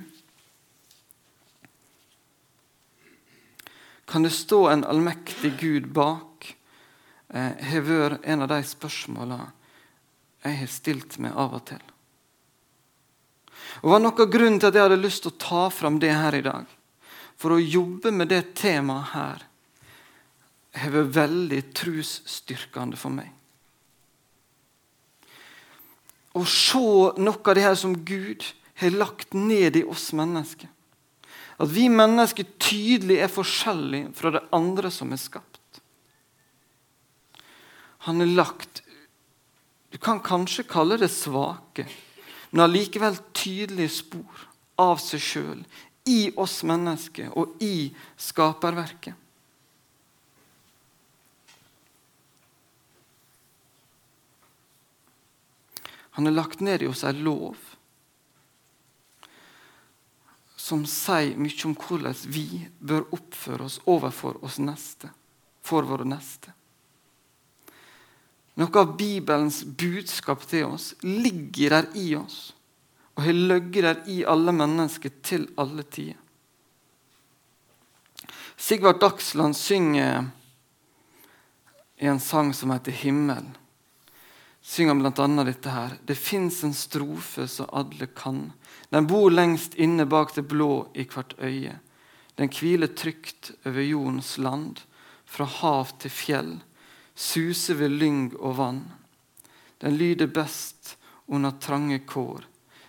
Kan 4.05 4.23
det 4.23 4.29
stå 4.29 4.67
en 4.69 4.83
allmektig 4.83 5.57
Gud 5.59 5.87
bak? 5.87 6.55
Eh, 7.29 7.51
har 7.59 7.81
vært 7.81 8.23
en 8.23 8.45
av 8.45 8.51
de 8.51 8.61
spørsmåla 8.63 9.39
jeg 10.43 10.57
har 10.59 10.69
stilt 10.69 11.17
meg 11.23 11.35
av 11.39 11.55
og 11.55 11.63
til. 11.65 11.83
Og 13.81 13.93
var 13.93 14.01
Noe 14.03 14.25
av 14.25 14.31
grunnen 14.31 14.59
til 14.59 14.69
at 14.69 14.77
jeg 14.77 14.85
hadde 14.85 14.99
lyst 14.99 15.23
til 15.23 15.31
å 15.31 15.39
ta 15.39 15.63
fram 15.71 15.97
det 16.03 16.11
her 16.11 16.35
i 16.35 16.43
dag, 16.45 16.67
for 17.39 17.55
å 17.55 17.63
jobbe 17.63 18.11
med 18.11 18.29
det 18.29 18.43
temaet 18.59 19.13
her, 19.15 19.45
har 20.73 20.93
vært 20.93 21.15
veldig 21.15 21.61
trosstyrkende 21.73 22.99
for 22.99 23.15
meg 23.15 23.31
å 26.33 26.43
se 26.49 26.83
noe 27.21 27.41
av 27.45 27.55
det 27.55 27.65
her 27.65 27.75
som 27.77 27.95
Gud 28.05 28.45
har 28.81 28.95
lagt 28.97 29.35
ned 29.37 29.77
i 29.77 29.83
oss 29.85 30.11
mennesker. 30.17 30.69
At 31.61 31.69
vi 31.69 31.85
mennesker 31.91 32.47
tydelig 32.57 33.19
er 33.21 33.31
forskjellige 33.31 34.13
fra 34.17 34.33
det 34.33 34.41
andre 34.55 34.89
som 34.91 35.13
er 35.13 35.21
skapt. 35.21 35.81
Han 38.09 38.21
er 38.21 38.33
lagt 38.33 38.81
Du 39.93 39.99
kan 40.01 40.17
kanskje 40.25 40.65
kalle 40.65 40.95
det 40.97 41.11
svake, 41.13 41.83
men 42.49 42.63
allikevel 42.63 43.13
tydelige 43.29 43.91
spor 43.93 44.47
av 44.81 44.97
seg 44.97 45.21
sjøl, 45.21 45.59
i 46.09 46.31
oss 46.33 46.63
mennesker 46.65 47.29
og 47.37 47.61
i 47.61 47.91
skaperverket. 48.17 49.13
Han 56.13 56.25
har 56.25 56.35
lagt 56.35 56.59
ned 56.59 56.81
i 56.81 56.87
oss 56.87 57.03
en 57.03 57.23
lov 57.25 57.57
som 60.63 60.85
sier 60.87 61.35
mye 61.35 61.65
om 61.67 61.73
hvordan 61.75 62.15
vi 62.31 62.47
bør 62.79 63.09
oppføre 63.17 63.65
oss 63.65 63.79
overfor 63.89 64.37
oss 64.45 64.61
neste, 64.63 65.09
for 65.59 65.83
våre 65.83 66.05
neste. 66.07 66.53
Noe 68.61 68.79
av 68.79 68.93
Bibelens 68.95 69.63
budskap 69.65 70.45
til 70.47 70.69
oss 70.69 70.93
ligger 71.01 71.79
der 71.79 71.89
i 71.99 72.13
oss 72.15 72.53
og 73.13 73.25
har 73.25 73.35
ligget 73.35 73.83
der 73.85 74.05
i 74.09 74.21
alle 74.29 74.53
mennesker 74.55 75.11
til 75.25 75.49
alle 75.59 75.83
tider. 75.83 76.19
Sigvard 78.57 79.01
Dagsland 79.01 79.57
synger 79.57 80.29
i 81.97 82.07
en 82.07 82.19
sang 82.19 82.53
som 82.53 82.71
heter 82.71 82.91
'Himmel'. 82.91 83.62
Synger 84.63 84.93
han 84.93 85.03
bl.a. 85.03 85.43
dette 85.43 85.69
her. 85.69 85.97
Det 86.05 86.15
fins 86.15 86.63
en 86.63 86.73
strofe 86.73 87.47
så 87.47 87.65
alle 87.65 88.07
kan. 88.15 88.53
Den 88.89 89.07
bor 89.07 89.31
lengst 89.31 89.75
inne 89.75 90.05
bak 90.07 90.31
det 90.35 90.47
blå 90.47 90.87
i 90.95 91.03
hvert 91.03 91.35
øye. 91.39 91.79
Den 92.35 92.49
hviler 92.49 92.87
trygt 92.87 93.51
over 93.65 93.81
jordens 93.81 94.37
land, 94.37 94.79
fra 95.25 95.45
hav 95.45 95.91
til 95.99 96.11
fjell, 96.13 96.53
suser 97.15 97.77
ved 97.77 97.91
lyng 97.99 98.31
og 98.39 98.57
vann. 98.57 98.81
Den 99.83 99.97
lyder 99.97 100.31
best 100.31 100.95
under 101.27 101.51
trange 101.59 101.99
kår. 102.07 102.47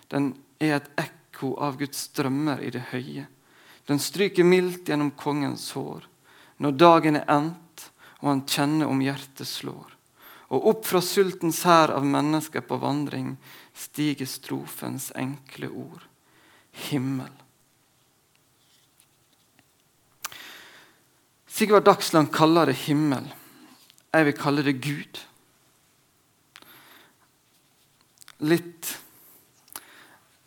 Den 0.09 0.33
er 0.59 0.77
et 0.77 0.89
ekko 1.01 1.55
av 1.59 1.77
Guds 1.77 2.07
drømmer 2.15 2.63
i 2.63 2.71
det 2.71 2.87
høye. 2.93 3.27
Den 3.85 3.99
stryker 3.99 4.47
mildt 4.47 4.87
gjennom 4.89 5.11
kongens 5.19 5.71
hår 5.75 6.07
når 6.63 6.77
dagen 6.79 7.19
er 7.19 7.27
endt 7.29 7.89
og 8.21 8.29
han 8.31 8.45
kjenner 8.49 8.89
om 8.89 9.01
hjertet 9.03 9.47
slår. 9.47 9.94
Og 10.53 10.67
opp 10.71 10.83
fra 10.85 11.01
sultens 11.01 11.63
hær 11.65 11.93
av 11.95 12.05
mennesker 12.05 12.65
på 12.67 12.77
vandring 12.81 13.33
stiger 13.73 14.29
strofens 14.29 15.09
enkle 15.17 15.71
ord. 15.71 16.03
Himmel. 16.89 17.31
Sigvard 21.55 21.87
Dagsland 21.87 22.33
kaller 22.35 22.69
det 22.69 22.75
himmel. 22.83 23.29
Jeg 24.11 24.27
vil 24.27 24.37
kalle 24.37 24.63
det 24.65 24.75
Gud. 24.83 25.21
Litt 28.43 28.91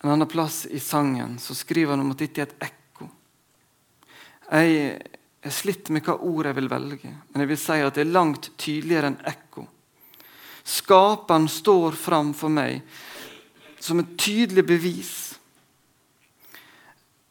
en 0.03 0.13
annen 0.13 0.29
plass 0.29 0.67
i 0.67 0.81
sangen 0.81 1.39
så 1.39 1.55
skriver 1.55 1.97
han 1.97 2.05
om 2.05 2.13
at 2.13 2.21
dette 2.23 2.43
er 2.45 2.51
et 2.51 2.69
ekko. 2.69 3.09
Jeg 4.53 4.77
er 5.43 5.55
slitt 5.55 5.91
med 5.95 6.05
hva 6.07 6.19
ord 6.29 6.47
jeg 6.47 6.59
vil 6.61 6.71
velge, 6.71 7.11
men 7.11 7.43
jeg 7.43 7.51
vil 7.51 7.61
si 7.61 7.81
at 7.83 7.97
det 7.97 8.05
er 8.05 8.13
langt 8.13 8.53
tydeligere 8.61 9.11
enn 9.11 9.19
ekko. 9.27 9.65
Skaperen 10.69 11.49
står 11.49 11.97
fram 11.97 12.35
for 12.37 12.53
meg 12.53 12.83
som 13.81 14.03
et 14.03 14.11
tydelig 14.21 14.67
bevis. 14.69 15.13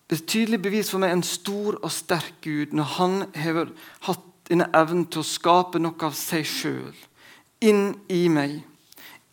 Et 0.09 0.23
tydelig 0.23 0.61
bevis 0.63 0.89
for 0.89 1.03
meg 1.03 1.13
en 1.13 1.25
stor 1.25 1.77
og 1.81 1.91
sterk 1.93 2.39
Gud 2.45 2.73
når 2.77 2.95
han 2.95 3.19
har 3.35 3.69
hatt 4.07 4.25
denne 4.47 4.69
evnen 4.77 5.05
til 5.11 5.21
å 5.21 5.27
skape 5.27 5.81
noe 5.83 5.99
av 6.07 6.15
seg 6.15 6.47
sjøl 6.47 6.95
inn 7.61 7.91
i 8.13 8.25
meg. 8.31 8.61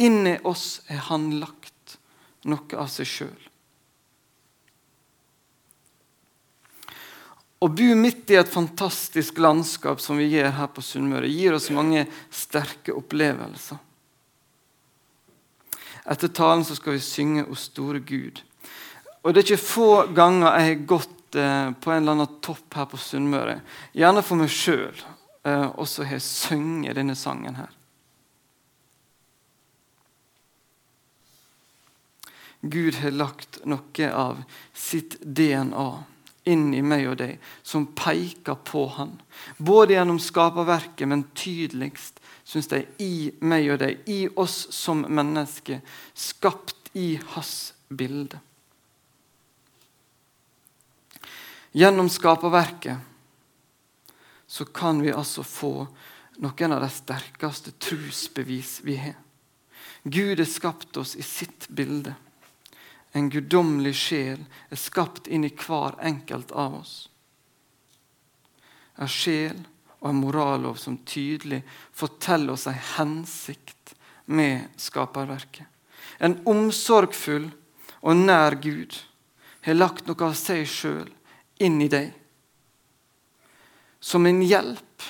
Inni 0.02 0.36
oss 0.42 0.82
er 0.90 1.04
han 1.08 1.30
lagt 1.38 1.98
noe 2.50 2.80
av 2.80 2.90
seg 2.90 3.08
sjøl. 3.08 3.42
Å 7.64 7.70
bo 7.72 7.94
midt 7.96 8.28
i 8.34 8.36
et 8.36 8.50
fantastisk 8.50 9.38
landskap 9.40 10.02
som 10.02 10.18
vi 10.20 10.26
gjør 10.34 10.50
her 10.58 10.68
på 10.74 10.82
Sunnmøre, 10.84 11.30
gir 11.30 11.54
oss 11.56 11.70
mange 11.72 12.02
sterke 12.28 12.92
opplevelser. 12.92 13.78
Etter 16.04 16.28
talen 16.28 16.64
så 16.64 16.76
skal 16.76 16.92
vi 16.92 17.00
synge 17.00 17.44
'O 17.44 17.54
store 17.54 18.00
Gud'. 18.00 18.42
Og 19.24 19.34
Det 19.34 19.40
er 19.40 19.54
ikke 19.54 19.66
få 19.66 20.14
ganger 20.14 20.58
jeg 20.58 20.66
har 20.68 20.86
gått 20.86 21.34
eh, 21.34 21.70
på 21.72 21.90
en 21.90 22.02
eller 22.02 22.12
annen 22.12 22.40
topp 22.44 22.74
her 22.74 22.84
på 22.84 22.96
Sunnmøre, 23.00 23.60
gjerne 23.94 24.22
for 24.22 24.36
meg 24.36 24.50
sjøl, 24.52 25.00
eh, 25.44 25.66
og 25.66 25.88
så 25.88 26.04
har 26.04 26.18
jeg 26.18 26.22
sunget 26.22 26.96
denne 26.96 27.16
sangen 27.16 27.56
her. 27.56 27.72
Gud 32.60 32.94
har 32.94 33.10
lagt 33.10 33.58
noe 33.64 34.10
av 34.12 34.44
sitt 34.72 35.16
DNA 35.20 36.04
inn 36.44 36.74
i 36.76 36.82
meg 36.84 37.06
og 37.08 37.18
deg, 37.20 37.38
som 37.62 37.86
peker 37.96 38.58
på 38.68 38.86
Han. 38.98 39.14
Både 39.56 39.96
gjennom 39.96 40.20
skaperverket, 40.20 41.08
men 41.08 41.26
tydeligst 41.36 42.20
synes 42.44 42.68
jeg, 42.72 42.88
i 43.00 43.32
meg 43.40 43.70
og 43.72 43.80
deg, 43.80 44.02
i 44.10 44.26
oss 44.36 44.66
som 44.74 45.06
mennesker, 45.08 45.80
skapt 46.12 46.92
i 46.94 47.14
Hans 47.34 47.72
bilde. 47.88 48.40
Gjennom 51.74 52.08
skaperverket 52.12 52.98
så 54.46 54.64
kan 54.64 55.00
vi 55.02 55.10
altså 55.10 55.42
få 55.42 55.88
noen 56.44 56.74
av 56.76 56.84
de 56.84 56.90
sterkeste 56.92 57.72
trosbevis 57.82 58.76
vi 58.86 58.98
har. 59.00 59.16
Gud 60.04 60.38
har 60.38 60.46
skapt 60.46 60.96
oss 61.00 61.16
i 61.16 61.24
sitt 61.24 61.66
bilde. 61.68 62.14
En 63.14 63.30
guddommelig 63.30 63.94
sjel 63.94 64.40
er 64.42 64.80
skapt 64.80 65.28
inn 65.30 65.46
i 65.46 65.52
hver 65.54 65.94
enkelt 66.02 66.50
av 66.50 66.80
oss. 66.80 66.94
En 68.98 69.10
sjel 69.10 69.60
og 70.00 70.08
en 70.10 70.18
morallov 70.20 70.80
som 70.82 70.98
tydelig 71.06 71.62
forteller 71.94 72.56
oss 72.56 72.66
en 72.70 72.80
hensikt 72.96 73.94
med 74.26 74.66
skaperverket. 74.76 75.66
En 76.18 76.36
omsorgfull 76.50 77.48
og 78.04 78.18
nær 78.18 78.58
Gud 78.62 78.98
har 79.64 79.78
lagt 79.78 80.08
noe 80.08 80.26
av 80.26 80.34
seg 80.38 80.66
sjøl 80.68 81.08
inn 81.62 81.80
i 81.80 81.88
deg. 81.90 82.10
Som 84.04 84.26
en 84.28 84.42
hjelp 84.44 85.06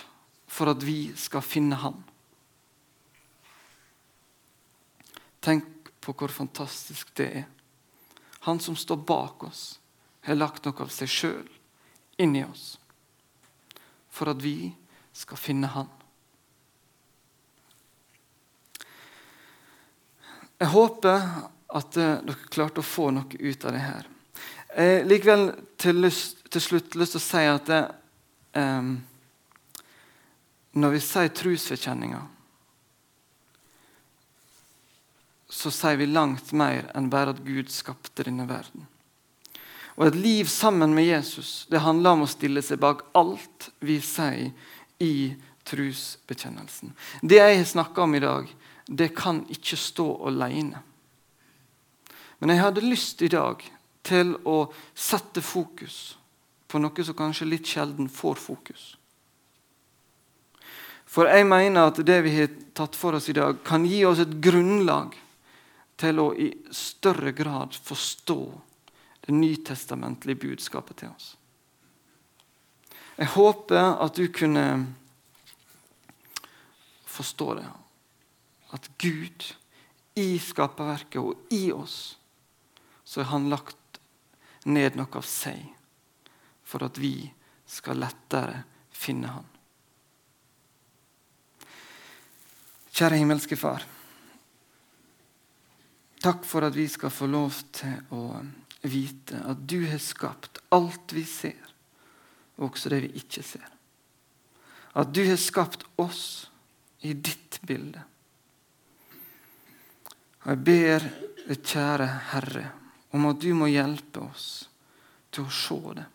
for 0.46 0.70
at 0.70 0.84
vi 0.86 1.08
skal 1.18 1.42
finne 1.42 1.80
Han. 1.82 1.96
Tenk 5.44 5.90
på 6.04 6.14
hvor 6.14 6.30
fantastisk 6.32 7.10
det 7.18 7.30
er. 7.42 7.50
Han 8.44 8.60
som 8.60 8.76
står 8.76 8.96
bak 8.96 9.44
oss, 9.44 9.80
har 10.20 10.36
lagt 10.36 10.64
noe 10.64 10.84
av 10.84 10.90
seg 10.92 11.08
sjøl 11.08 11.48
inni 12.20 12.42
oss 12.44 12.74
for 14.12 14.28
at 14.30 14.42
vi 14.44 14.68
skal 15.16 15.40
finne 15.40 15.70
Han. 15.72 15.88
Jeg 20.60 20.70
håper 20.70 21.24
at 21.74 21.96
eh, 21.98 22.20
dere 22.20 22.52
klarte 22.52 22.84
å 22.84 22.86
få 22.86 23.08
noe 23.16 23.40
ut 23.40 23.64
av 23.64 23.74
det 23.74 23.82
her. 23.82 24.06
Eh, 24.76 25.00
likevel 25.08 25.48
til, 25.80 25.98
lyst, 26.04 26.44
til, 26.52 26.62
slutt 26.62 26.94
lyst 27.00 27.16
til 27.16 27.22
å 27.22 27.24
si 27.24 27.42
at 27.48 27.72
det, 27.72 27.80
eh, 28.60 28.92
når 30.84 30.94
vi 30.94 31.02
sier 31.08 31.32
trosforkjenninga 31.40 32.22
så 35.54 35.70
sier 35.70 35.96
vi 36.00 36.10
langt 36.10 36.50
mer 36.52 36.88
enn 36.98 37.06
bare 37.12 37.30
at 37.34 37.44
Gud 37.46 37.70
skapte 37.70 38.26
denne 38.26 38.48
verden. 38.50 38.88
Og 39.94 40.08
Et 40.08 40.16
liv 40.18 40.48
sammen 40.50 40.94
med 40.94 41.06
Jesus 41.06 41.66
det 41.70 41.84
handler 41.84 42.16
om 42.16 42.24
å 42.24 42.30
stille 42.30 42.62
seg 42.62 42.80
bak 42.82 43.04
alt 43.14 43.68
vi 43.78 44.00
sier 44.02 44.50
i 44.98 45.34
trosbekjennelsen. 45.64 46.90
Det 47.22 47.38
jeg 47.38 47.60
har 47.60 47.70
snakka 47.70 48.02
om 48.02 48.18
i 48.18 48.24
dag, 48.24 48.50
det 48.86 49.14
kan 49.16 49.44
ikke 49.48 49.78
stå 49.78 50.08
alene. 50.26 50.82
Men 52.42 52.50
jeg 52.50 52.64
hadde 52.64 52.84
lyst 52.84 53.22
i 53.22 53.30
dag 53.30 53.62
til 54.04 54.34
å 54.44 54.58
sette 54.92 55.40
fokus 55.40 56.16
på 56.68 56.82
noe 56.82 57.06
som 57.06 57.16
kanskje 57.16 57.48
litt 57.48 57.70
sjelden 57.70 58.10
får 58.10 58.42
fokus. 58.42 58.96
For 61.06 61.30
jeg 61.30 61.46
mener 61.46 61.92
at 61.92 62.02
det 62.02 62.18
vi 62.26 62.34
har 62.34 62.50
tatt 62.74 62.98
for 62.98 63.14
oss 63.14 63.30
i 63.30 63.36
dag, 63.36 63.62
kan 63.64 63.86
gi 63.86 64.02
oss 64.04 64.18
et 64.18 64.40
grunnlag 64.42 65.14
til 66.00 66.20
å 66.20 66.28
i 66.34 66.50
større 66.74 67.32
grad 67.36 67.74
forstå 67.74 68.40
det 69.26 69.34
nytestamentlige 69.34 70.40
budskapet 70.48 71.00
til 71.00 71.12
oss. 71.14 71.34
Jeg 73.16 73.30
håper 73.36 73.94
at 74.02 74.18
du 74.18 74.26
kunne 74.34 74.64
forstå 77.06 77.54
det. 77.60 77.68
At 78.74 78.90
Gud 78.98 79.46
i 80.18 80.34
skaperverket 80.42 81.20
og 81.22 81.54
i 81.54 81.70
oss, 81.72 82.18
så 83.04 83.22
har 83.22 83.30
han 83.36 83.50
lagt 83.52 84.00
ned 84.64 84.98
noe 84.98 85.20
av 85.20 85.26
seg 85.28 85.62
for 86.64 86.86
at 86.86 86.98
vi 86.98 87.28
skal 87.70 88.00
lettere 88.02 88.64
finne 88.94 89.30
Han. 89.30 89.50
Kjære 92.94 93.18
himmelske 93.18 93.58
Far. 93.58 93.82
Takk 96.24 96.46
for 96.48 96.64
at 96.64 96.76
vi 96.76 96.86
skal 96.88 97.12
få 97.12 97.26
lov 97.28 97.52
til 97.76 97.98
å 98.16 98.38
vite 98.88 99.42
at 99.44 99.60
du 99.68 99.82
har 99.90 100.00
skapt 100.00 100.62
alt 100.72 101.12
vi 101.12 101.24
ser, 101.28 101.60
og 102.56 102.70
også 102.70 102.92
det 102.94 103.00
vi 103.04 103.10
ikke 103.20 103.42
ser. 103.44 103.66
At 104.96 105.12
du 105.12 105.20
har 105.28 105.36
skapt 105.40 105.84
oss 106.00 106.46
i 107.04 107.12
ditt 107.12 107.58
bilde. 107.68 108.00
Og 110.44 110.48
Jeg 110.54 110.64
ber 110.64 111.06
kjære 111.52 112.08
Herre, 112.32 112.64
om 113.12 113.28
at 113.28 113.44
du 113.44 113.50
må 113.52 113.68
hjelpe 113.68 114.24
oss 114.24 114.48
til 115.28 115.44
å 115.44 115.52
se 115.52 115.78
det. 116.00 116.08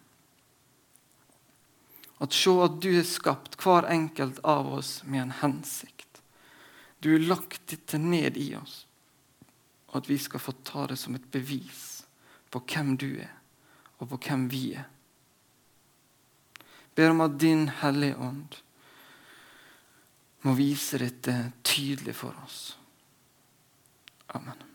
At 2.20 2.34
se 2.34 2.58
at 2.66 2.82
du 2.82 2.90
har 2.98 3.06
skapt 3.08 3.62
hver 3.62 3.86
enkelt 3.94 4.42
av 4.42 4.74
oss 4.82 5.04
med 5.06 5.28
en 5.28 5.38
hensikt. 5.46 6.24
Du 7.00 7.14
har 7.14 7.28
lagt 7.30 7.70
dette 7.70 8.02
ned 8.02 8.42
i 8.42 8.56
oss, 8.58 8.88
og 9.90 9.98
at 10.02 10.10
vi 10.10 10.18
skal 10.22 10.42
få 10.42 10.54
ta 10.66 10.86
det 10.88 11.00
som 11.02 11.16
et 11.18 11.28
bevis 11.32 12.04
på 12.50 12.62
hvem 12.62 12.96
du 12.98 13.10
er, 13.22 13.34
og 14.00 14.10
på 14.14 14.22
hvem 14.28 14.48
vi 14.52 14.64
er. 14.78 14.88
Ber 16.96 17.14
om 17.14 17.22
at 17.22 17.38
Din 17.42 17.70
Hellige 17.82 18.18
Ånd 18.18 18.60
må 20.46 20.56
vise 20.58 21.00
dette 21.02 21.52
tydelig 21.64 22.16
for 22.16 22.36
oss. 22.46 22.78
Amen. 24.36 24.69